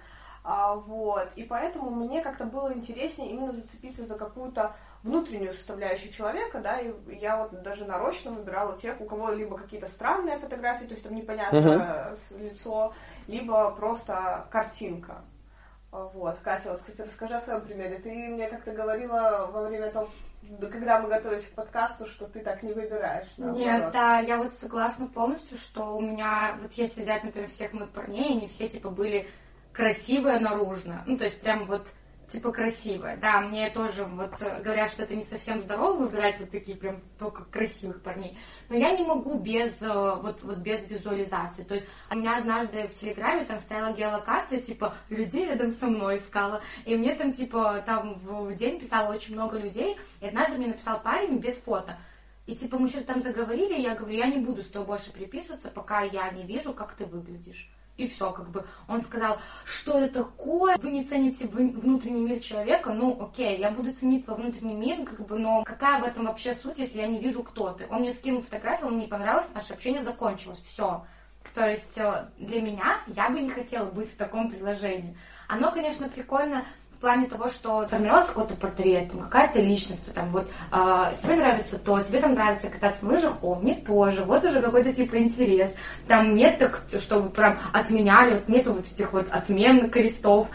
А, 0.44 0.76
вот. 0.76 1.28
И 1.36 1.44
поэтому 1.44 1.90
мне 1.92 2.22
как-то 2.22 2.46
было 2.46 2.74
интереснее 2.74 3.30
именно 3.32 3.52
зацепиться 3.52 4.06
за 4.06 4.18
какую-то 4.18 4.74
внутреннюю 5.04 5.54
составляющую 5.54 6.12
человека, 6.14 6.60
да, 6.60 6.80
и 6.80 6.94
я 7.20 7.38
вот 7.38 7.62
даже 7.64 7.86
нарочно 7.86 8.32
выбирала 8.32 8.78
тех, 8.78 9.00
у 9.02 9.06
кого 9.06 9.30
либо 9.32 9.58
какие-то 9.58 9.88
странные 9.88 10.40
фотографии, 10.40 10.86
то 10.86 10.94
есть 10.94 11.04
там 11.04 11.14
непонятно 11.16 11.60
Мгм. 11.60 11.82
э, 11.82 12.16
с- 12.16 12.32
лицо, 12.32 12.94
либо 13.28 13.72
просто 13.72 14.48
картинка. 14.52 15.22
Вот, 15.92 16.38
Катя, 16.44 16.72
вот, 16.72 16.82
кстати, 16.82 17.02
расскажи 17.02 17.36
о 17.36 17.40
своем 17.40 17.62
примере. 17.62 18.00
Ты 18.00 18.10
мне 18.10 18.48
как-то 18.48 18.72
говорила 18.72 19.50
во 19.52 19.68
время 19.68 19.90
того, 19.92 20.10
да, 20.44 20.68
когда 20.68 21.00
мы 21.00 21.10
готовились 21.10 21.48
к 21.48 21.56
подкасту, 21.56 22.08
что 22.08 22.28
ты 22.28 22.42
так 22.42 22.62
не 22.64 22.74
выбираешь. 22.74 23.28
наоборот. 23.38 23.66
Нет, 23.66 23.92
да, 23.92 24.20
я 24.20 24.38
вот 24.38 24.54
согласна 24.54 25.08
полностью, 25.08 25.58
что 25.58 25.96
у 25.96 26.02
меня, 26.02 26.58
вот 26.62 26.74
если 26.74 27.02
взять, 27.02 27.24
например, 27.24 27.50
всех 27.50 27.74
моих 27.74 27.90
парней, 27.92 28.38
они 28.38 28.48
все, 28.48 28.70
типа, 28.70 28.90
были 28.90 29.28
красивые 29.74 30.40
наружно, 30.40 31.04
ну, 31.06 31.18
то 31.18 31.26
есть 31.26 31.40
прям 31.40 31.66
вот, 31.68 31.88
типа, 32.28 32.52
красивые. 32.52 33.18
Да, 33.18 33.42
мне 33.42 33.70
тоже 33.70 34.04
вот 34.06 34.34
э, 34.42 34.62
говорят, 34.62 34.92
что 34.92 35.04
это 35.04 35.16
не 35.16 35.24
совсем 35.24 35.62
здорово 35.62 35.94
выбирать 35.94 36.40
вот 36.40 36.52
таких 36.52 36.80
прям 36.80 37.02
только 37.18 37.46
красивых 37.46 38.02
парней, 38.02 38.38
но 38.70 38.76
я 38.76 38.92
не 38.92 39.06
могу 39.06 39.40
без, 39.40 39.82
э, 39.82 39.88
вот, 39.88 40.44
вот 40.44 40.58
без 40.58 40.88
визуализации. 40.90 41.64
То 41.64 41.76
есть 41.76 41.88
у 42.12 42.16
меня 42.16 42.38
однажды 42.38 42.88
в 42.88 42.94
Телеграме 43.00 43.46
там 43.46 43.60
стояла 43.60 43.94
геолокация, 43.94 44.62
типа, 44.62 44.96
людей 45.10 45.46
рядом 45.46 45.72
со 45.72 45.88
мной 45.88 46.18
искала, 46.18 46.62
и 46.86 46.96
мне 46.96 47.16
там, 47.16 47.32
типа, 47.32 47.84
там 47.86 48.16
в 48.16 48.54
день 48.56 48.80
писало 48.80 49.14
очень 49.14 49.34
много 49.34 49.58
людей, 49.58 49.98
и 50.20 50.28
однажды 50.28 50.58
мне 50.58 50.68
написал 50.68 51.02
парень 51.02 51.38
без 51.38 51.56
фото, 51.56 51.98
и 52.46 52.56
типа 52.56 52.78
мы 52.78 52.88
что-то 52.88 53.08
там 53.08 53.22
заговорили, 53.22 53.80
я 53.80 53.96
говорю, 53.96 54.16
я 54.16 54.28
не 54.28 54.40
буду 54.40 54.62
с 54.62 54.68
тобой 54.68 54.88
больше 54.88 55.12
переписываться, 55.12 55.70
пока 55.70 56.02
я 56.02 56.30
не 56.32 56.44
вижу, 56.44 56.74
как 56.74 56.94
ты 56.94 57.06
выглядишь. 57.06 57.70
И 57.98 58.08
все, 58.08 58.32
как 58.32 58.50
бы. 58.50 58.66
Он 58.88 59.02
сказал, 59.02 59.40
что 59.66 59.98
это 59.98 60.24
такое, 60.24 60.78
вы 60.78 60.92
не 60.92 61.04
цените 61.04 61.48
внутренний 61.48 62.22
мир 62.22 62.40
человека, 62.40 62.94
ну 62.94 63.18
окей, 63.20 63.58
я 63.58 63.72
буду 63.72 63.92
ценить 63.92 64.26
твой 64.26 64.38
внутренний 64.38 64.76
мир, 64.76 65.04
как 65.04 65.26
бы, 65.26 65.40
но 65.40 65.64
какая 65.64 66.00
в 66.00 66.04
этом 66.04 66.26
вообще 66.28 66.56
суть, 66.56 66.78
если 66.78 67.00
я 67.00 67.08
не 67.08 67.20
вижу, 67.20 67.42
кто 67.42 67.74
ты? 67.74 67.88
Он 67.90 68.02
мне 68.02 68.14
скинул 68.14 68.42
фотографию, 68.42 68.88
он 68.88 68.94
мне 68.94 69.06
не 69.06 69.10
понравился, 69.10 69.50
наше 69.56 69.74
общение 69.74 70.04
закончилось, 70.04 70.60
все. 70.72 71.06
То 71.56 71.68
есть 71.68 71.98
э, 71.98 72.28
для 72.38 72.62
меня 72.62 73.02
я 73.08 73.32
бы 73.32 73.40
не 73.40 73.50
хотела 73.50 73.86
быть 73.90 74.12
в 74.12 74.16
таком 74.16 74.52
приложении. 74.52 75.18
Оно, 75.48 75.72
конечно, 75.72 76.08
прикольно 76.08 76.66
в 76.98 77.00
плане 77.00 77.28
того, 77.28 77.48
что 77.48 77.88
формировался 77.88 78.30
какой-то 78.30 78.56
портрет, 78.56 79.12
там, 79.12 79.22
какая-то 79.22 79.60
личность, 79.60 80.12
там 80.14 80.30
вот 80.30 80.50
а, 80.72 81.14
тебе 81.22 81.36
нравится 81.36 81.78
то, 81.78 82.02
тебе 82.02 82.20
там 82.20 82.34
нравится 82.34 82.70
кататься 82.70 83.06
на 83.06 83.14
лыжах, 83.14 83.34
о, 83.44 83.54
мне 83.56 83.76
тоже, 83.76 84.24
вот 84.24 84.44
уже 84.44 84.62
какой-то 84.62 84.92
типа 84.92 85.20
интерес. 85.20 85.72
Там 86.08 86.36
нет 86.36 86.58
так, 86.58 86.82
чтобы 87.00 87.30
прям 87.30 87.60
отменяли, 87.72 88.34
вот 88.34 88.48
нету 88.50 88.74
вот 88.74 88.88
этих 88.88 89.14
вот 89.14 89.28
отмен 89.30 89.92
крестов. 89.92 90.48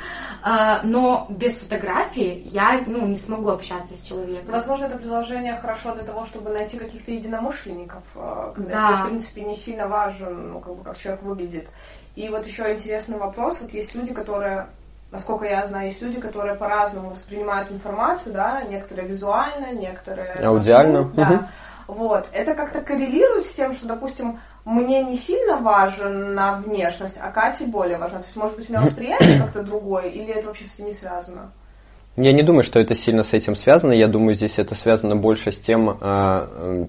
А, 0.42 0.80
но 0.82 1.26
без 1.30 1.52
фотографии 1.52 2.42
я, 2.46 2.82
ну, 2.88 3.06
не 3.06 3.16
смогу 3.16 3.50
общаться 3.50 3.94
с 3.94 4.00
человеком. 4.00 4.50
Возможно, 4.50 4.86
это 4.86 4.98
приложение 4.98 5.56
хорошо 5.60 5.94
для 5.94 6.02
того, 6.02 6.26
чтобы 6.26 6.50
найти 6.50 6.76
каких-то 6.76 7.12
единомышленников, 7.12 8.02
э, 8.16 8.52
когда 8.56 8.70
Да. 8.72 8.88
тебе, 8.88 8.96
в 8.96 9.08
принципе, 9.08 9.40
не 9.42 9.56
сильно 9.56 9.86
важен, 9.86 10.54
ну, 10.54 10.58
как 10.60 10.74
бы, 10.74 10.82
как 10.82 10.98
человек 10.98 11.22
выглядит. 11.22 11.68
И 12.16 12.28
вот 12.28 12.44
еще 12.46 12.72
интересный 12.74 13.18
вопрос. 13.18 13.60
Вот 13.60 13.72
есть 13.72 13.94
люди, 13.94 14.12
которые, 14.12 14.66
насколько 15.12 15.44
я 15.44 15.64
знаю, 15.64 15.88
есть 15.88 16.02
люди, 16.02 16.20
которые 16.20 16.56
по-разному 16.56 17.10
воспринимают 17.10 17.70
информацию, 17.70 18.32
да, 18.32 18.62
некоторые 18.62 19.06
визуально, 19.06 19.72
некоторые... 19.72 20.32
Аудиально. 20.42 21.10
Да. 21.14 21.24
Мгм. 21.24 21.46
Вот. 21.86 22.26
Это 22.32 22.54
как-то 22.54 22.80
коррелирует 22.80 23.46
с 23.46 23.52
тем, 23.52 23.74
что, 23.74 23.86
допустим, 23.86 24.40
мне 24.64 25.02
не 25.04 25.16
сильно 25.16 25.58
важна 25.58 26.62
внешность, 26.64 27.18
а 27.20 27.30
Кате 27.30 27.66
более 27.66 27.98
важна. 27.98 28.20
То 28.20 28.24
есть, 28.24 28.36
может 28.36 28.56
быть, 28.56 28.70
у 28.70 28.72
меня 28.72 28.82
восприятие 28.82 29.40
как-то 29.40 29.62
другое, 29.62 30.04
или 30.04 30.32
это 30.32 30.48
вообще 30.48 30.64
не 30.78 30.92
связано? 30.92 31.52
Я 32.16 32.32
не 32.32 32.42
думаю, 32.42 32.62
что 32.62 32.78
это 32.78 32.94
сильно 32.94 33.22
с 33.22 33.32
этим 33.32 33.56
связано. 33.56 33.92
Я 33.92 34.06
думаю, 34.06 34.34
здесь 34.34 34.58
это 34.58 34.74
связано 34.74 35.16
больше 35.16 35.50
с 35.50 35.56
тем, 35.56 35.96
а, 36.00 36.86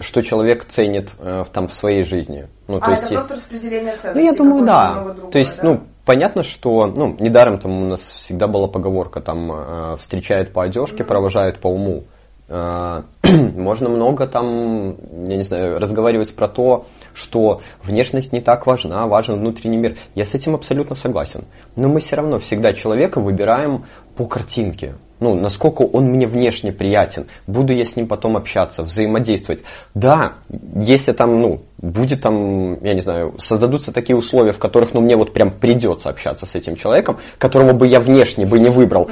что 0.00 0.22
человек 0.22 0.66
ценит 0.66 1.14
а, 1.18 1.44
там 1.46 1.68
в 1.68 1.72
своей 1.72 2.02
жизни. 2.02 2.48
Ну, 2.68 2.78
а, 2.82 2.92
это 2.92 3.00
есть, 3.02 3.14
просто 3.14 3.34
распределение 3.36 3.96
ценностей. 3.96 4.20
Ну, 4.20 4.32
я 4.32 4.34
думаю, 4.34 4.66
да. 4.66 5.14
То 5.32 5.38
есть, 5.38 5.56
да? 5.56 5.62
ну, 5.64 5.80
понятно, 6.06 6.42
что, 6.42 6.86
ну, 6.86 7.14
недаром 7.20 7.58
там 7.58 7.82
у 7.82 7.86
нас 7.86 8.00
всегда 8.00 8.46
была 8.46 8.68
поговорка, 8.68 9.20
там, 9.20 9.52
э, 9.52 9.96
встречают 9.98 10.52
по 10.52 10.62
одежке, 10.62 11.04
провожают 11.04 11.58
по 11.58 11.66
уму. 11.66 12.04
Э, 12.48 13.02
Можно 13.22 13.90
много 13.90 14.26
там, 14.26 14.96
я 15.26 15.36
не 15.36 15.42
знаю, 15.42 15.78
разговаривать 15.78 16.34
про 16.34 16.48
то, 16.48 16.86
что 17.12 17.60
внешность 17.82 18.32
не 18.32 18.40
так 18.40 18.66
важна, 18.66 19.06
важен 19.06 19.40
внутренний 19.40 19.76
мир. 19.76 19.96
Я 20.14 20.24
с 20.24 20.34
этим 20.34 20.54
абсолютно 20.54 20.94
согласен. 20.94 21.44
Но 21.74 21.88
мы 21.88 22.00
все 22.00 22.16
равно 22.16 22.38
всегда 22.38 22.72
человека 22.72 23.20
выбираем 23.20 23.84
по 24.16 24.26
картинке. 24.26 24.94
Ну, 25.18 25.34
насколько 25.34 25.82
он 25.82 26.06
мне 26.06 26.26
внешне 26.26 26.72
приятен, 26.72 27.26
буду 27.46 27.72
я 27.72 27.84
с 27.84 27.96
ним 27.96 28.06
потом 28.06 28.36
общаться, 28.36 28.82
взаимодействовать. 28.82 29.62
Да, 29.94 30.34
если 30.74 31.12
там, 31.12 31.40
ну, 31.40 31.62
будет 31.78 32.20
там, 32.20 32.82
я 32.84 32.94
не 32.94 33.00
знаю, 33.00 33.34
создадутся 33.38 33.92
такие 33.92 34.16
условия, 34.16 34.52
в 34.52 34.58
которых, 34.58 34.92
ну, 34.92 35.00
мне 35.00 35.16
вот 35.16 35.32
прям 35.32 35.50
придется 35.50 36.10
общаться 36.10 36.44
с 36.44 36.54
этим 36.54 36.76
человеком, 36.76 37.18
которого 37.38 37.72
бы 37.72 37.86
я 37.86 38.00
внешне 38.00 38.44
бы 38.44 38.58
не 38.58 38.68
выбрал, 38.68 39.08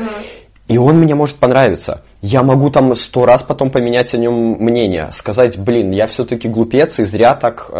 и 0.66 0.78
он 0.78 0.98
мне 0.98 1.14
может 1.14 1.36
понравиться. 1.36 2.02
Я 2.22 2.42
могу 2.42 2.70
там 2.70 2.96
сто 2.96 3.26
раз 3.26 3.42
потом 3.42 3.68
поменять 3.68 4.14
о 4.14 4.16
нем 4.16 4.56
мнение, 4.58 5.10
сказать, 5.12 5.58
блин, 5.58 5.90
я 5.90 6.06
все-таки 6.06 6.48
глупец 6.48 6.98
и 6.98 7.04
зря 7.04 7.34
так 7.34 7.66
э, 7.68 7.74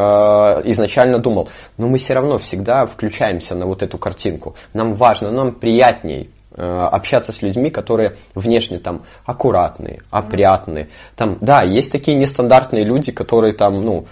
изначально 0.70 1.18
думал. 1.18 1.48
Но 1.78 1.88
мы 1.88 1.96
все 1.96 2.12
равно 2.12 2.38
всегда 2.38 2.84
включаемся 2.84 3.54
на 3.54 3.64
вот 3.64 3.82
эту 3.82 3.96
картинку. 3.96 4.54
Нам 4.74 4.96
важно, 4.96 5.30
нам 5.30 5.52
приятней 5.52 6.28
общаться 6.56 7.32
с 7.32 7.42
людьми, 7.42 7.70
которые 7.70 8.16
внешне 8.34 8.78
там 8.78 9.02
аккуратные, 9.24 10.02
опрятные. 10.10 10.88
Там, 11.16 11.38
да, 11.40 11.62
есть 11.62 11.90
такие 11.90 12.16
нестандартные 12.16 12.84
люди, 12.84 13.12
которые 13.12 13.54
там, 13.54 13.84
ну, 13.84 14.06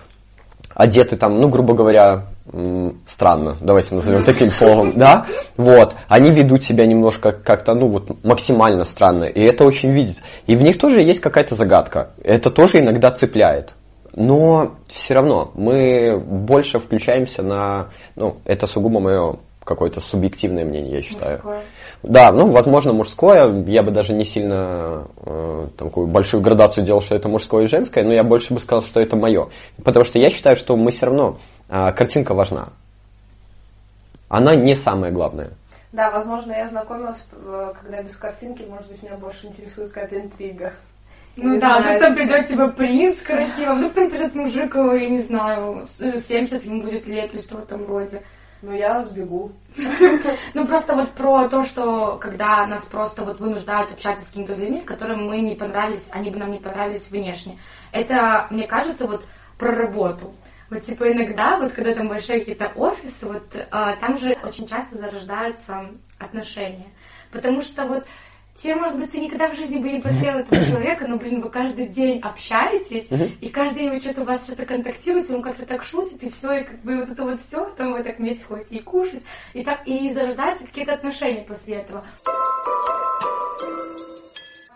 одеты 0.75 1.17
там, 1.17 1.41
ну, 1.41 1.49
грубо 1.49 1.75
говоря, 1.75 2.25
странно, 3.07 3.57
давайте 3.61 3.95
назовем 3.95 4.25
таким 4.25 4.51
словом, 4.51 4.93
да, 4.97 5.27
вот, 5.57 5.95
они 6.09 6.31
ведут 6.31 6.63
себя 6.63 6.87
немножко 6.87 7.33
как-то, 7.33 7.75
ну, 7.75 7.89
вот, 7.89 8.25
максимально 8.25 8.85
странно, 8.85 9.25
и 9.25 9.41
это 9.41 9.65
очень 9.65 9.93
видит. 9.93 10.23
И 10.47 10.57
в 10.57 10.63
них 10.63 10.79
тоже 10.79 11.01
есть 11.01 11.21
какая-то 11.21 11.55
загадка, 11.55 12.11
это 12.23 12.51
тоже 12.51 12.81
иногда 12.81 13.11
цепляет. 13.11 13.75
Но 14.15 14.75
все 14.89 15.15
равно 15.15 15.53
мы 15.55 16.23
больше 16.23 16.79
включаемся 16.79 17.43
на, 17.43 17.89
ну, 18.15 18.37
это 18.45 18.67
сугубо 18.67 19.01
мое 19.01 19.37
какое-то 19.65 20.01
субъективное 20.01 20.65
мнение, 20.65 20.97
я 20.97 21.03
считаю. 21.03 21.35
Мужское. 21.35 21.63
Да, 22.03 22.33
ну, 22.33 22.51
возможно, 22.51 22.93
мужское. 22.93 23.65
Я 23.67 23.83
бы 23.83 23.91
даже 23.91 24.13
не 24.13 24.25
сильно 24.25 25.05
э, 25.25 25.69
такую 25.77 26.07
большую 26.09 26.43
градацию 26.43 26.85
делал, 26.85 27.01
что 27.01 27.15
это 27.15 27.29
мужское 27.29 27.65
и 27.65 27.69
женское, 27.69 28.05
но 28.05 28.13
я 28.13 28.25
больше 28.25 28.55
бы 28.55 28.61
сказал, 28.61 28.83
что 28.83 29.01
это 29.01 29.17
мое. 29.17 29.49
Потому 29.85 30.05
что 30.05 30.19
я 30.19 30.31
считаю, 30.31 30.57
что 30.57 30.77
мы 30.77 30.91
все 30.91 31.07
равно 31.07 31.39
э, 31.69 31.93
картинка 31.93 32.35
важна. 32.35 32.69
Она 34.29 34.55
не 34.55 34.75
самое 34.75 35.13
главное. 35.13 35.51
Да, 35.93 36.11
возможно, 36.11 36.53
я 36.53 36.69
знакомилась, 36.69 37.25
э, 37.33 37.73
когда 37.81 38.03
без 38.03 38.17
картинки, 38.17 38.65
может 38.69 38.89
быть, 38.91 39.03
меня 39.03 39.17
больше 39.17 39.47
интересует 39.47 39.91
какая-то 39.93 40.19
интрига. 40.21 40.73
Ну 41.37 41.55
Не 41.55 41.61
да, 41.61 41.79
знаю. 41.81 41.83
вдруг 41.83 41.99
там 42.01 42.15
придет 42.15 42.49
типа 42.49 42.69
принц 42.69 43.19
красивый, 43.21 43.77
вдруг 43.77 43.93
там 43.95 44.11
придет 44.11 44.35
мужик, 44.35 44.75
я 44.75 45.09
не 45.09 45.21
знаю, 45.21 45.87
с- 45.87 46.27
70 46.27 46.65
ему 46.65 46.83
будет 46.83 47.07
лет 47.07 47.33
или 47.33 47.41
что 47.41 47.57
в 47.57 47.61
этом 47.63 47.87
роде. 47.87 48.23
Ну, 48.63 48.73
я 48.73 49.05
сбегу. 49.05 49.53
Ну, 50.55 50.67
просто 50.67 50.95
вот 50.95 51.11
про 51.11 51.49
то, 51.49 51.65
что 51.65 52.19
когда 52.21 52.67
нас 52.67 52.85
просто 52.85 53.25
вот 53.25 53.41
вынуждают 53.41 53.91
общаться 53.91 54.25
с 54.25 54.29
какими-то 54.29 54.55
людьми, 54.55 54.81
которым 54.81 55.27
мы 55.27 55.41
не 55.41 55.57
понравились, 55.57 56.09
они 56.11 56.31
бы 56.31 56.39
нам 56.39 56.53
не 56.53 56.59
понравились 56.59 57.11
внешне. 57.11 57.59
Это, 57.91 58.47
мне 58.51 58.67
кажется, 58.67 59.07
вот 59.07 59.25
про 59.59 59.75
работу. 59.75 60.33
Вот 60.71 60.85
типа 60.85 61.11
иногда, 61.13 61.59
вот 61.59 61.73
когда 61.73 61.95
там 61.95 62.09
большие 62.09 62.39
какие-то 62.41 62.71
офисы, 62.77 63.27
вот 63.27 63.43
а, 63.71 63.97
там 63.97 64.17
же 64.17 64.37
очень 64.45 64.67
часто 64.67 64.97
зарождаются 64.97 65.91
отношения. 66.19 66.89
Потому 67.31 67.63
что 67.63 67.87
вот 67.87 68.07
тебе, 68.63 68.77
может 68.77 68.99
быть, 68.99 69.11
ты 69.11 69.19
никогда 69.19 69.49
в 69.49 69.57
жизни 69.57 69.79
бы 69.79 69.91
не 69.91 70.01
посмотрел 70.01 70.39
этого 70.39 70.65
человека, 70.65 71.07
но, 71.09 71.17
блин, 71.17 71.41
вы 71.41 71.51
каждый 71.51 71.87
день 71.87 72.21
общаетесь, 72.21 73.09
и 73.41 73.49
каждый 73.49 73.81
день 73.81 73.91
вы 73.91 74.01
что-то 74.01 74.23
у 74.23 74.25
вас 74.25 74.45
что-то 74.45 74.65
контактируете, 74.65 75.35
он 75.35 75.43
как-то 75.43 75.67
так 75.67 75.83
шутит, 75.83 76.23
и 76.23 76.31
все, 76.31 76.61
и 76.61 76.65
как 76.65 76.81
бы 76.83 76.97
вот 76.97 77.09
это 77.09 77.23
вот 77.25 77.41
все, 77.41 77.69
там 77.77 77.93
вы 77.93 78.03
так 78.05 78.19
вместе 78.19 78.45
ходите 78.45 78.77
и 78.77 78.83
кушать, 78.83 79.23
и 79.53 79.65
так, 79.65 79.87
и 79.87 80.11
зарождаются 80.11 80.65
какие-то 80.65 80.95
отношения 80.95 81.43
после 81.43 81.77
этого. 81.77 82.05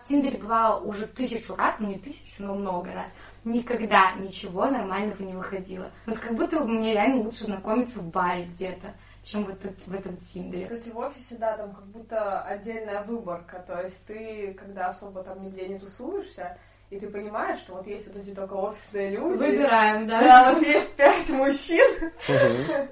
в 0.03 0.07
Тиндере 0.07 0.37
бывала 0.37 0.79
уже 0.79 1.05
тысячу 1.05 1.55
раз, 1.55 1.75
ну 1.79 1.89
не 1.89 1.97
тысячу, 1.97 2.39
но 2.39 2.55
много 2.55 2.91
раз, 2.93 3.07
никогда 3.43 4.13
ничего 4.19 4.65
нормального 4.65 5.21
не 5.23 5.33
выходило. 5.33 5.91
Вот 6.05 6.17
как 6.17 6.33
будто 6.33 6.59
мне 6.61 6.93
реально 6.93 7.23
лучше 7.23 7.45
знакомиться 7.45 7.99
в 7.99 8.09
баре 8.09 8.45
где-то 8.45 8.93
чем 9.27 9.43
в, 9.43 9.49
этот, 9.49 9.79
в 9.85 9.93
этом 9.93 10.17
Тиндере. 10.17 10.65
Кстати, 10.65 10.89
в 10.89 10.97
офисе, 10.97 11.35
да, 11.37 11.57
там 11.57 11.73
как 11.73 11.85
будто 11.87 12.41
отдельная 12.41 13.03
выборка. 13.03 13.59
То 13.67 13.81
есть 13.81 14.05
ты, 14.05 14.53
когда 14.53 14.87
особо 14.87 15.23
там 15.23 15.43
нигде 15.43 15.67
не 15.67 15.79
тусуешься, 15.79 16.57
и 16.89 16.97
ты 16.97 17.09
понимаешь, 17.09 17.59
что 17.59 17.75
вот 17.75 17.87
есть 17.87 18.07
вот 18.07 18.23
эти 18.23 18.33
только 18.33 18.53
офисные 18.53 19.11
люди. 19.11 19.37
Выбираем, 19.39 20.07
да. 20.07 20.21
Да, 20.21 20.53
вот 20.53 20.65
есть 20.65 20.95
пять 20.95 21.29
мужчин. 21.29 22.11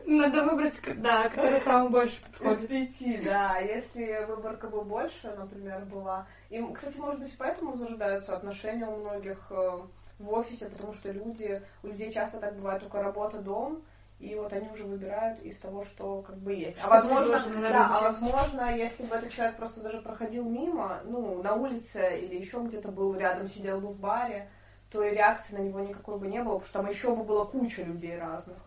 Надо 0.05 0.43
выбрать, 0.43 0.73
да, 0.97 1.29
который 1.29 1.61
самый 1.61 1.89
больше 1.89 2.21
подходит. 2.21 2.59
Из 2.59 2.67
пяти, 2.67 3.21
да. 3.23 3.57
Если 3.59 4.25
выборка 4.25 4.67
бы 4.67 4.83
больше, 4.83 5.33
например, 5.37 5.85
была. 5.85 6.27
И, 6.49 6.61
кстати, 6.73 6.97
может 6.99 7.21
быть, 7.21 7.37
поэтому 7.37 7.77
зарождаются 7.77 8.35
отношения 8.35 8.85
у 8.85 8.97
многих 8.97 9.39
э, 9.49 9.79
в 10.19 10.33
офисе, 10.33 10.67
потому 10.67 10.91
что 10.91 11.11
люди, 11.11 11.61
у 11.81 11.87
людей 11.87 12.11
часто 12.11 12.39
так 12.39 12.57
бывает 12.57 12.81
только 12.81 13.01
работа, 13.01 13.37
дом, 13.37 13.81
и 14.25 14.35
вот 14.35 14.51
они 14.53 14.67
уже 14.69 14.85
выбирают 14.85 15.39
из 15.41 15.57
того, 15.59 15.85
что 15.85 16.21
как 16.23 16.37
бы 16.37 16.53
есть. 16.53 16.77
А 16.83 16.89
возможно, 16.89 17.39
да, 17.61 17.97
а 17.97 18.01
возможно, 18.01 18.75
если 18.75 19.05
бы 19.05 19.15
этот 19.15 19.31
человек 19.31 19.55
просто 19.57 19.81
даже 19.81 20.01
проходил 20.01 20.43
мимо, 20.49 21.01
ну, 21.05 21.43
на 21.43 21.53
улице 21.53 22.19
или 22.19 22.35
еще 22.35 22.61
где-то 22.63 22.91
был 22.91 23.15
рядом, 23.15 23.49
сидел 23.49 23.79
бы 23.79 23.89
в 23.89 23.99
баре, 23.99 24.49
то 24.91 25.03
и 25.03 25.11
реакции 25.11 25.57
на 25.57 25.61
него 25.61 25.79
никакой 25.81 26.17
бы 26.17 26.27
не 26.27 26.41
было, 26.41 26.57
потому 26.57 26.65
что 26.65 26.79
там 26.79 26.89
еще 26.89 27.15
бы 27.15 27.23
было 27.23 27.45
куча 27.45 27.83
людей 27.83 28.17
разных. 28.17 28.57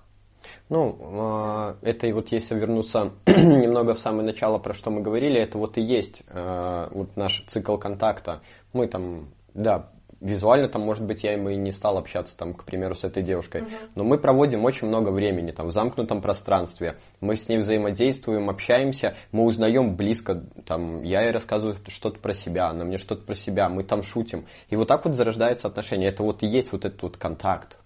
Ну, 0.69 0.97
а, 1.01 1.77
это 1.83 2.07
и 2.07 2.13
вот 2.13 2.29
если 2.29 2.55
вернуться 2.55 3.13
немного 3.27 3.95
в 3.95 3.99
самое 3.99 4.25
начало, 4.25 4.59
про 4.59 4.75
что 4.75 4.91
мы 4.91 5.01
говорили, 5.01 5.41
это 5.41 5.59
вот 5.59 5.77
и 5.77 5.83
есть 5.83 6.23
а, 6.29 6.89
вот 6.93 7.17
наш 7.17 7.45
цикл 7.49 7.77
контакта. 7.77 8.43
Мы 8.73 8.87
там, 8.87 9.29
да, 9.55 9.91
визуально 10.21 10.69
там, 10.69 10.83
может 10.83 11.05
быть, 11.05 11.25
я 11.25 11.33
ему 11.33 11.51
и 11.51 11.57
не 11.57 11.73
стал 11.73 11.99
общаться, 11.99 12.37
там, 12.37 12.55
к 12.55 12.65
примеру, 12.65 12.95
с 12.95 13.05
этой 13.05 13.23
девушкой, 13.23 13.63
uh 13.63 13.91
но 13.95 14.05
мы 14.05 14.19
проводим 14.19 14.65
очень 14.65 14.89
много 14.89 15.11
времени 15.11 15.51
там 15.51 15.69
в 15.69 15.73
замкнутом 15.73 16.23
пространстве, 16.23 16.99
мы 17.21 17.37
с 17.37 17.49
ней 17.49 17.59
взаимодействуем, 17.59 18.51
общаемся, 18.51 19.17
мы 19.33 19.45
узнаем 19.45 19.97
близко, 19.97 20.45
там, 20.67 21.03
я 21.03 21.23
ей 21.23 21.33
рассказываю 21.33 21.77
что-то 21.89 22.21
про 22.21 22.35
себя, 22.35 22.69
она 22.69 22.85
мне 22.85 22.99
что-то 22.99 23.25
про 23.25 23.35
себя, 23.35 23.69
мы 23.69 23.83
там 23.85 24.03
шутим, 24.03 24.47
и 24.69 24.77
вот 24.77 24.89
так 24.89 25.05
вот 25.05 25.15
зарождаются 25.15 25.69
отношения, 25.69 26.09
это 26.09 26.23
вот 26.23 26.43
и 26.43 26.47
есть 26.47 26.73
вот 26.73 26.85
этот 26.85 27.03
вот 27.03 27.17
контакт. 27.17 27.79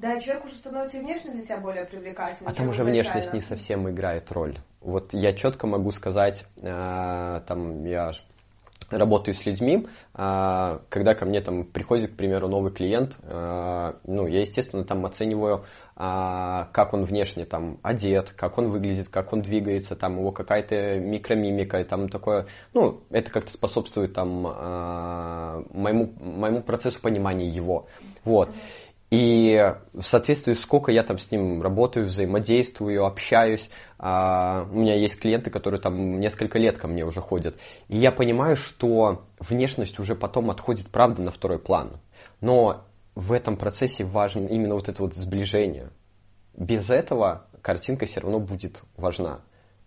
Да, 0.00 0.18
человек 0.18 0.46
уже 0.46 0.54
становится 0.54 0.98
внешне 0.98 1.32
для 1.32 1.42
себя 1.42 1.58
более 1.58 1.84
привлекательным. 1.84 2.50
А 2.50 2.54
там 2.54 2.68
уже 2.70 2.84
внешность 2.84 3.34
не 3.34 3.40
совсем 3.40 3.88
играет 3.90 4.32
роль. 4.32 4.58
Вот 4.80 5.12
я 5.12 5.34
четко 5.34 5.66
могу 5.66 5.90
сказать, 5.90 6.46
э, 6.56 7.40
там 7.46 7.84
я 7.84 8.12
работаю 8.90 9.34
с 9.34 9.46
людьми, 9.46 9.86
а, 10.14 10.82
когда 10.88 11.14
ко 11.14 11.24
мне 11.24 11.40
там 11.40 11.64
приходит, 11.64 12.12
к 12.12 12.16
примеру, 12.16 12.48
новый 12.48 12.72
клиент, 12.72 13.16
а, 13.22 13.96
ну, 14.04 14.26
я, 14.26 14.40
естественно, 14.40 14.84
там 14.84 15.04
оцениваю, 15.06 15.64
а, 15.96 16.68
как 16.72 16.94
он 16.94 17.04
внешне 17.04 17.44
там 17.44 17.78
одет, 17.82 18.30
как 18.30 18.58
он 18.58 18.70
выглядит, 18.70 19.08
как 19.08 19.32
он 19.32 19.42
двигается, 19.42 19.96
там 19.96 20.18
его 20.18 20.32
какая-то 20.32 20.98
микромимика, 20.98 21.84
там 21.84 22.08
такое, 22.08 22.46
ну, 22.74 23.02
это 23.10 23.30
как-то 23.30 23.52
способствует 23.52 24.14
там 24.14 24.42
моему, 24.42 26.12
моему 26.18 26.62
процессу 26.62 27.00
понимания 27.00 27.48
его, 27.48 27.86
вот. 28.24 28.50
И 29.10 29.74
в 29.92 30.02
соответствии 30.02 30.52
сколько 30.52 30.92
я 30.92 31.02
там 31.02 31.18
с 31.18 31.32
ним 31.32 31.60
работаю, 31.62 32.06
взаимодействую, 32.06 33.04
общаюсь, 33.04 33.68
а, 33.98 34.68
у 34.70 34.76
меня 34.76 34.94
есть 34.94 35.18
клиенты, 35.18 35.50
которые 35.50 35.80
там 35.80 36.20
несколько 36.20 36.60
лет 36.60 36.78
ко 36.78 36.86
мне 36.86 37.04
уже 37.04 37.20
ходят, 37.20 37.56
и 37.88 37.96
я 37.98 38.12
понимаю, 38.12 38.54
что 38.54 39.24
внешность 39.40 39.98
уже 39.98 40.14
потом 40.14 40.48
отходит, 40.50 40.88
правда, 40.90 41.22
на 41.22 41.32
второй 41.32 41.58
план. 41.58 42.00
Но 42.40 42.84
в 43.16 43.32
этом 43.32 43.56
процессе 43.56 44.04
важно 44.04 44.46
именно 44.46 44.74
вот 44.76 44.88
это 44.88 45.02
вот 45.02 45.14
сближение. 45.14 45.90
Без 46.56 46.88
этого 46.88 47.46
картинка 47.62 48.06
все 48.06 48.20
равно 48.20 48.38
будет 48.38 48.84
важна. 48.96 49.40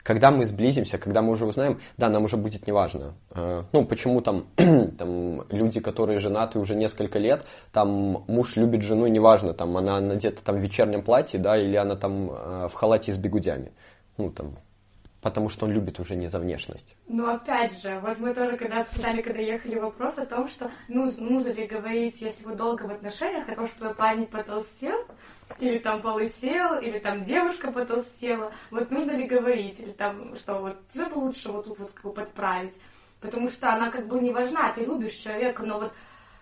Когда 0.04 0.32
мы 0.32 0.46
сблизимся, 0.46 0.98
когда 0.98 1.22
мы 1.22 1.32
уже 1.32 1.46
узнаем, 1.46 1.80
да, 1.98 2.10
нам 2.10 2.26
уже 2.26 2.36
будет 2.36 2.68
неважно. 2.68 3.14
Э, 3.32 3.64
ну, 3.72 3.86
почему 3.86 4.20
там, 4.22 4.48
там 4.98 5.48
люди, 5.50 5.80
которые 5.80 6.20
женаты 6.20 6.60
уже 6.60 6.76
несколько 6.76 7.20
лет, 7.20 7.46
там 7.72 8.26
муж 8.28 8.58
любит 8.58 8.84
жену, 8.84 9.08
неважно, 9.08 9.54
там 9.54 9.78
она 9.78 10.02
надета 10.02 10.44
там 10.44 10.58
в 10.58 10.60
вечернем 10.60 11.04
платье, 11.04 11.40
да, 11.40 11.58
или 11.58 11.78
она 11.78 11.96
там 11.96 12.30
э, 12.32 12.68
в 12.68 12.74
халате 12.74 13.14
с 13.14 13.18
бегудями. 13.18 13.72
Ну, 14.18 14.30
там, 14.30 14.58
потому 15.24 15.50
что 15.50 15.66
он 15.66 15.72
любит 15.72 16.00
уже 16.02 16.16
не 16.16 16.28
за 16.28 16.38
внешность. 16.38 16.96
Ну, 17.08 17.28
опять 17.28 17.82
же, 17.82 18.00
вот 18.02 18.20
мы 18.20 18.34
тоже 18.36 18.58
когда 18.58 18.82
обсуждали, 18.82 19.22
когда 19.22 19.40
ехали, 19.40 19.80
вопрос 19.80 20.18
о 20.18 20.26
том, 20.26 20.50
что 20.50 20.70
ну, 20.90 21.10
нужно 21.18 21.50
ли 21.50 21.66
говорить, 21.66 22.22
если 22.22 22.44
вы 22.44 22.56
долго 22.56 22.84
в 22.84 22.92
отношениях, 22.92 23.48
о 23.48 23.56
том, 23.56 23.68
что 23.68 23.78
твой 23.78 23.96
парень 23.96 24.26
потолстел, 24.28 25.06
или 25.60 25.78
там 25.78 26.02
полысел, 26.02 26.78
или 26.80 27.00
там 27.00 27.24
девушка 27.24 27.72
потолстела, 27.72 28.52
вот 28.70 28.92
нужно 28.92 29.12
ли 29.12 29.26
говорить, 29.26 29.80
или 29.80 29.92
там, 29.92 30.36
что 30.36 30.56
вот 30.56 30.88
тебе 30.90 31.06
бы 31.06 31.20
лучше 31.20 31.52
вот 31.52 31.66
тут 31.66 31.80
вот 31.80 31.92
как 31.92 32.04
бы 32.04 32.12
подправить, 32.12 32.78
потому 33.22 33.48
что 33.48 33.74
она 33.74 33.90
как 33.92 34.08
бы 34.08 34.20
не 34.20 34.32
важна, 34.32 34.74
ты 34.74 34.84
любишь 34.84 35.14
человека, 35.14 35.64
но 35.64 35.80
вот 35.80 35.94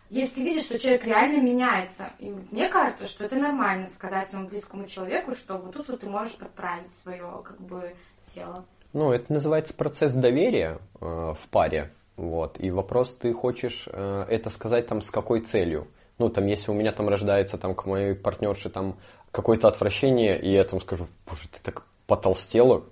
если 0.09 0.41
видишь, 0.41 0.63
что 0.63 0.77
человек 0.77 1.05
реально 1.05 1.41
меняется, 1.41 2.11
и 2.19 2.35
мне 2.51 2.67
кажется, 2.67 3.07
что 3.07 3.23
это 3.23 3.37
нормально 3.37 3.89
сказать 3.89 4.29
своему 4.29 4.49
близкому 4.49 4.85
человеку, 4.85 5.33
что 5.35 5.57
вот 5.57 5.73
тут 5.73 5.87
вот 5.87 6.01
ты 6.01 6.09
можешь 6.09 6.35
подправить 6.35 6.93
свое 6.95 7.41
как 7.45 7.61
бы 7.61 7.95
тело. 8.33 8.65
Ну, 8.93 9.11
это 9.11 9.31
называется 9.31 9.73
процесс 9.73 10.13
доверия 10.13 10.79
э, 10.99 11.05
в 11.05 11.49
паре, 11.49 11.91
вот, 12.17 12.59
и 12.59 12.71
вопрос, 12.71 13.13
ты 13.13 13.33
хочешь 13.33 13.87
э, 13.91 14.25
это 14.29 14.49
сказать 14.49 14.87
там 14.87 15.01
с 15.01 15.09
какой 15.09 15.41
целью? 15.41 15.87
ну, 16.21 16.29
там, 16.29 16.45
если 16.45 16.69
у 16.69 16.75
меня 16.75 16.91
там 16.91 17.09
рождается 17.09 17.57
там 17.57 17.73
к 17.73 17.85
моей 17.85 18.13
партнерше 18.13 18.69
там 18.69 18.97
какое-то 19.31 19.67
отвращение, 19.67 20.39
и 20.39 20.51
я 20.51 20.63
там 20.63 20.79
скажу, 20.79 21.07
боже, 21.27 21.47
ты 21.49 21.59
так 21.63 21.83
потолстела, 22.05 22.83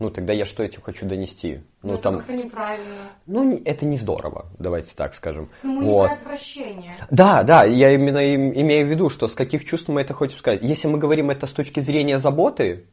ну, 0.00 0.10
тогда 0.10 0.32
я 0.32 0.44
что 0.44 0.64
этим 0.64 0.82
хочу 0.82 1.06
донести? 1.06 1.60
Ну, 1.82 1.90
ну 1.90 1.94
это 1.94 2.02
там... 2.02 2.16
как-то 2.16 2.32
неправильно. 2.32 3.10
Ну, 3.26 3.62
это 3.64 3.86
не 3.86 3.96
здорово, 3.98 4.46
давайте 4.58 4.96
так 4.96 5.14
скажем. 5.14 5.48
Ну, 5.62 5.74
мы 5.74 5.84
вот. 5.84 6.10
не 6.10 6.16
про 6.16 6.22
отвращение. 6.22 6.96
Да, 7.10 7.44
да, 7.44 7.64
я 7.64 7.94
именно 7.94 8.34
имею 8.34 8.86
в 8.88 8.90
виду, 8.90 9.10
что 9.10 9.28
с 9.28 9.34
каких 9.34 9.64
чувств 9.64 9.88
мы 9.88 10.00
это 10.00 10.12
хотим 10.12 10.38
сказать. 10.38 10.62
Если 10.62 10.88
мы 10.88 10.98
говорим 10.98 11.30
это 11.30 11.46
с 11.46 11.52
точки 11.52 11.78
зрения 11.78 12.18
заботы, 12.18 12.86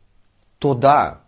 то 0.60 0.76
да, 0.76 1.22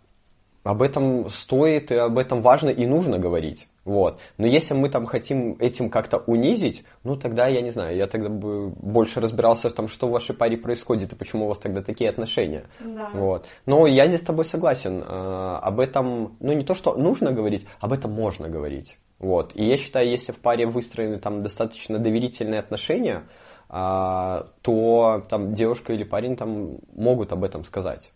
об 0.64 0.82
этом 0.82 1.28
стоит 1.30 1.90
и 1.90 1.96
об 1.96 2.18
этом 2.18 2.42
важно 2.42 2.70
и 2.70 2.86
нужно 2.86 3.18
говорить. 3.18 3.68
Вот. 3.84 4.20
Но 4.38 4.46
если 4.46 4.74
мы 4.74 4.88
там 4.88 5.06
хотим 5.06 5.56
этим 5.58 5.90
как-то 5.90 6.18
унизить, 6.18 6.84
ну 7.02 7.16
тогда 7.16 7.48
я 7.48 7.62
не 7.62 7.70
знаю, 7.70 7.96
я 7.96 8.06
тогда 8.06 8.28
бы 8.28 8.68
больше 8.70 9.20
разбирался 9.20 9.68
в 9.68 9.72
том, 9.72 9.88
что 9.88 10.06
в 10.06 10.12
вашей 10.12 10.36
паре 10.36 10.56
происходит 10.56 11.12
и 11.12 11.16
почему 11.16 11.46
у 11.46 11.48
вас 11.48 11.58
тогда 11.58 11.82
такие 11.82 12.08
отношения. 12.08 12.64
Да. 12.78 13.10
Вот. 13.12 13.46
Но 13.66 13.86
я 13.88 14.06
здесь 14.06 14.20
с 14.20 14.24
тобой 14.24 14.44
согласен. 14.44 15.02
Э, 15.02 15.58
об 15.60 15.80
этом, 15.80 16.36
ну 16.38 16.52
не 16.52 16.64
то, 16.64 16.74
что 16.74 16.94
нужно 16.94 17.32
говорить, 17.32 17.66
об 17.80 17.92
этом 17.92 18.12
можно 18.12 18.48
говорить. 18.48 18.98
Вот. 19.18 19.52
И 19.56 19.64
я 19.64 19.76
считаю, 19.76 20.08
если 20.08 20.30
в 20.30 20.38
паре 20.38 20.66
выстроены 20.66 21.18
там 21.18 21.42
достаточно 21.42 21.98
доверительные 21.98 22.60
отношения, 22.60 23.24
э, 23.68 24.42
то 24.62 25.24
там 25.28 25.54
девушка 25.54 25.92
или 25.92 26.04
парень 26.04 26.36
там 26.36 26.78
могут 26.94 27.32
об 27.32 27.42
этом 27.42 27.64
сказать. 27.64 28.12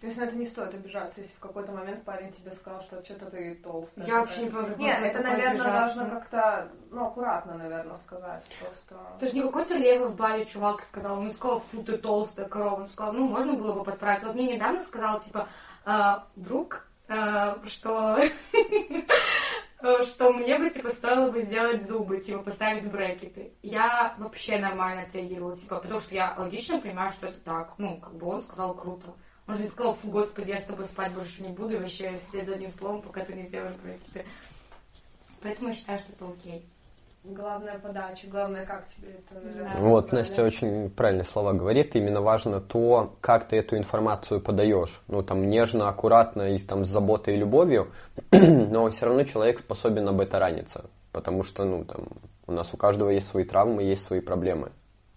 То 0.00 0.08
есть 0.08 0.18
на 0.18 0.24
это 0.24 0.36
не 0.36 0.46
стоит 0.46 0.74
обижаться, 0.74 1.20
если 1.22 1.34
в 1.34 1.38
какой-то 1.38 1.72
момент 1.72 2.04
парень 2.04 2.30
тебе 2.32 2.52
сказал, 2.52 2.82
что 2.82 3.02
что-то 3.02 3.30
ты 3.30 3.54
толстая. 3.54 4.06
Я 4.06 4.20
вообще 4.20 4.42
не 4.42 4.50
понимаю, 4.50 4.76
Нет, 4.78 5.02
это, 5.02 5.22
наверное, 5.22 5.72
должно 5.72 6.10
как-то, 6.10 6.70
ну, 6.90 7.06
аккуратно, 7.06 7.54
наверное, 7.54 7.96
сказать. 7.96 8.44
Просто... 8.60 8.96
Это 9.16 9.26
же 9.26 9.32
не 9.32 9.42
какой-то 9.42 9.74
левый 9.74 10.08
в 10.08 10.16
баре 10.16 10.44
чувак 10.44 10.82
сказал, 10.82 11.18
он 11.18 11.30
сказал, 11.30 11.60
фу, 11.60 11.82
ты 11.82 11.96
толстая 11.96 12.46
корова. 12.46 12.82
Он 12.82 12.88
сказал, 12.88 13.14
ну, 13.14 13.26
можно 13.26 13.54
было 13.54 13.72
бы 13.72 13.84
подправить. 13.84 14.22
Вот 14.24 14.34
мне 14.34 14.54
недавно 14.54 14.80
сказал, 14.80 15.20
типа, 15.20 15.48
а, 15.86 16.26
друг, 16.36 16.86
а, 17.08 17.58
что 17.64 18.18
что 20.04 20.32
мне 20.32 20.58
бы, 20.58 20.68
типа, 20.68 20.90
стоило 20.90 21.30
бы 21.30 21.40
сделать 21.40 21.86
зубы, 21.86 22.20
типа, 22.20 22.42
поставить 22.42 22.90
брекеты. 22.90 23.54
Я 23.62 24.14
вообще 24.18 24.58
нормально 24.58 25.02
отреагировала, 25.02 25.56
типа, 25.56 25.80
потому 25.80 26.00
что 26.00 26.14
я 26.14 26.34
логично 26.36 26.80
понимаю, 26.80 27.10
что 27.10 27.28
это 27.28 27.40
так. 27.40 27.74
Ну, 27.78 27.98
как 27.98 28.14
бы 28.14 28.26
он 28.26 28.42
сказал 28.42 28.74
круто. 28.74 29.14
Он 29.48 29.56
же 29.56 29.62
не 29.62 29.68
сказал, 29.68 29.94
фу, 29.94 30.10
господи, 30.10 30.50
я 30.50 30.58
с 30.58 30.64
тобой 30.64 30.86
спать 30.86 31.14
больше 31.14 31.42
не 31.42 31.50
буду, 31.50 31.74
и 31.74 31.78
вообще 31.78 32.16
сидеть 32.16 32.46
за 32.46 32.54
одним 32.54 32.70
столом, 32.70 33.02
пока 33.02 33.24
ты 33.24 33.32
не 33.34 33.44
сделаешь 33.44 33.74
проекты. 33.76 34.24
Поэтому 35.40 35.68
я 35.68 35.74
считаю, 35.74 35.98
что 36.00 36.12
это 36.12 36.32
окей. 36.32 36.68
Главная 37.22 37.78
подача, 37.78 38.28
главное, 38.28 38.64
как 38.64 38.88
тебе 38.88 39.08
это 39.08 39.40
да. 39.40 39.74
Вот, 39.78 40.12
Настя 40.12 40.44
очень 40.44 40.90
правильные 40.90 41.24
слова 41.24 41.52
говорит. 41.52 41.96
Именно 41.96 42.20
важно 42.20 42.60
то, 42.60 43.16
как 43.20 43.48
ты 43.48 43.56
эту 43.56 43.76
информацию 43.76 44.40
подаешь. 44.40 45.00
Ну, 45.08 45.22
там, 45.22 45.48
нежно, 45.48 45.88
аккуратно 45.88 46.54
и 46.54 46.58
там, 46.58 46.84
с 46.84 46.88
заботой 46.88 47.34
и 47.34 47.38
любовью, 47.38 47.92
но 48.30 48.88
все 48.90 49.06
равно 49.06 49.24
человек 49.24 49.58
способен 49.58 50.08
об 50.08 50.20
это 50.20 50.38
раниться. 50.38 50.88
Потому 51.10 51.42
что, 51.42 51.64
ну, 51.64 51.84
там, 51.84 52.06
у 52.46 52.52
нас 52.52 52.72
у 52.72 52.76
каждого 52.76 53.10
есть 53.10 53.26
свои 53.26 53.44
травмы, 53.44 53.82
есть 53.82 54.04
свои 54.04 54.20
проблемы. 54.20 54.70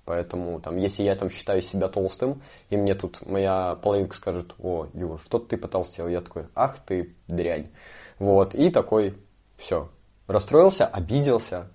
Поэтому, 0.10 0.60
там, 0.60 0.78
если 0.78 1.04
я 1.04 1.16
там 1.16 1.30
считаю 1.30 1.62
себя 1.62 1.88
толстым, 1.88 2.42
и 2.72 2.78
мне 2.78 2.96
тут 2.96 3.24
моя 3.28 3.76
половинка 3.76 4.16
скажет, 4.16 4.56
о, 4.58 4.88
Юр, 4.96 5.22
что 5.22 5.38
ты 5.38 5.56
потолстел? 5.56 6.08
Я 6.08 6.22
такой, 6.22 6.48
ах 6.56 6.80
ты 6.80 7.14
дрянь. 7.28 7.70
Вот, 8.18 8.56
и 8.56 8.72
такой, 8.72 9.16
все, 9.56 9.92
расстроился, 10.26 10.88
обиделся. 10.88 11.70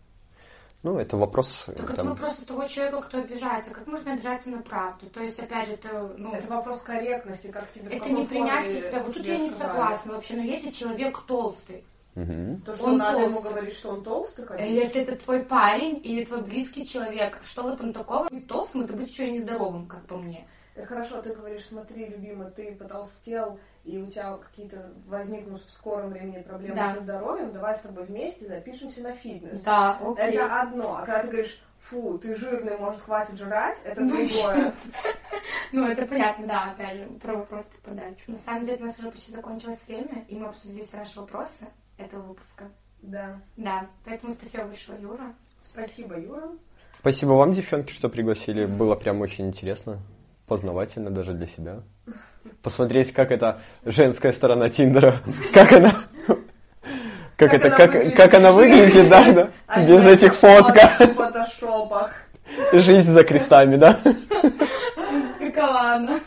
Ну, 0.82 0.98
это 0.98 1.16
вопрос... 1.16 1.66
Так 1.66 1.90
это 1.90 2.02
вопрос 2.02 2.38
того 2.38 2.66
человека, 2.66 3.02
кто 3.02 3.18
обижается. 3.18 3.70
Как 3.70 3.86
можно 3.86 4.14
обижаться 4.14 4.50
на 4.50 4.62
правду? 4.62 5.06
То 5.10 5.22
есть, 5.22 5.38
опять 5.38 5.68
же, 5.68 5.74
это... 5.74 6.12
Ну, 6.18 6.34
это 6.34 6.48
вопрос 6.48 6.82
корректности, 6.82 7.52
как 7.52 7.72
тебе 7.72 7.96
Это 7.96 8.10
не 8.10 8.26
принятие 8.26 8.82
себя. 8.82 9.00
Вот 9.04 9.14
тут 9.14 9.24
я 9.24 9.38
не 9.38 9.50
согласна 9.50 10.14
вообще. 10.14 10.34
Но 10.34 10.42
если 10.42 10.72
человек 10.72 11.20
толстый, 11.20 11.84
Угу. 12.16 12.60
То, 12.64 12.76
что 12.76 12.86
он 12.86 12.98
надо 12.98 13.18
толстый. 13.18 13.32
ему 13.32 13.40
говорить, 13.42 13.74
что 13.74 13.88
он 13.90 14.04
толстый, 14.04 14.46
конечно. 14.46 14.72
Если 14.72 15.02
это 15.02 15.16
твой 15.16 15.42
парень 15.42 16.00
или 16.04 16.24
твой 16.24 16.42
близкий 16.42 16.86
человек, 16.86 17.40
что 17.42 17.64
в 17.64 17.66
этом 17.68 17.92
такого? 17.92 18.28
Быть 18.28 18.46
толстым, 18.46 18.82
это 18.82 18.92
быть 18.92 19.10
еще 19.10 19.26
и 19.26 19.32
нездоровым, 19.32 19.86
как 19.86 20.06
по 20.06 20.16
мне. 20.16 20.46
Так 20.74 20.88
хорошо, 20.88 21.22
ты 21.22 21.32
говоришь, 21.32 21.66
смотри, 21.66 22.06
любимый, 22.06 22.50
ты 22.50 22.74
потолстел, 22.74 23.60
и 23.84 23.98
у 23.98 24.10
тебя 24.10 24.36
какие-то 24.36 24.92
возникнут 25.06 25.62
в 25.62 25.70
скором 25.70 26.10
времени 26.10 26.42
проблемы 26.42 26.74
да. 26.74 26.92
со 26.92 27.00
здоровьем, 27.00 27.52
давай 27.52 27.78
с 27.78 27.82
тобой 27.82 28.04
вместе 28.04 28.46
запишемся 28.46 29.02
на 29.02 29.12
фитнес. 29.12 29.62
Да, 29.62 29.98
окей. 30.00 30.34
Это 30.34 30.62
одно. 30.62 30.96
А 30.96 31.06
когда 31.06 31.22
ты 31.22 31.28
говоришь, 31.28 31.62
фу, 31.78 32.18
ты 32.18 32.34
жирный, 32.36 32.76
может, 32.76 33.02
хватит 33.02 33.38
жрать, 33.38 33.78
это 33.84 34.04
другое. 34.04 34.74
Ну, 35.72 35.88
это 35.88 36.06
понятно, 36.06 36.46
да, 36.46 36.70
опять 36.70 36.98
же, 36.98 37.06
про 37.20 37.36
вопрос 37.36 37.64
подачу. 37.82 38.22
На 38.28 38.36
самом 38.36 38.66
деле, 38.66 38.82
у 38.82 38.86
нас 38.86 38.98
уже 38.98 39.10
почти 39.10 39.32
закончилось 39.32 39.80
время, 39.88 40.24
и 40.28 40.36
мы 40.36 40.46
обсудили 40.46 40.84
все 40.84 40.98
наши 40.98 41.18
вопросы 41.18 41.66
этого 41.96 42.22
выпуска. 42.22 42.70
Да. 43.02 43.40
Да, 43.56 43.86
поэтому 44.04 44.34
спасибо 44.34 44.64
большое, 44.64 45.00
Юра. 45.00 45.34
Спасибо, 45.62 46.18
Юра. 46.18 46.50
Спасибо 47.00 47.32
вам, 47.32 47.52
девчонки, 47.52 47.92
что 47.92 48.08
пригласили. 48.08 48.64
Было 48.64 48.94
прям 48.94 49.20
очень 49.20 49.46
интересно, 49.46 50.00
познавательно 50.46 51.10
даже 51.10 51.32
для 51.34 51.46
себя 51.46 51.82
посмотреть, 52.62 53.12
как 53.12 53.30
это 53.30 53.60
женская 53.84 54.32
сторона 54.32 54.68
Тиндера, 54.68 55.20
как 55.52 55.72
она, 55.72 55.94
как, 57.36 57.54
это, 57.54 57.70
как, 57.70 58.14
как 58.14 58.34
она 58.34 58.52
выглядит, 58.52 59.08
да, 59.08 59.32
да, 59.32 59.50
а 59.66 59.84
без 59.84 60.06
этих 60.06 60.34
фоток. 60.34 60.76
В 62.72 62.78
Жизнь 62.78 63.12
за 63.12 63.24
крестами, 63.24 63.76
да? 63.76 63.98
Какова 65.38 65.94
она? 65.94 66.20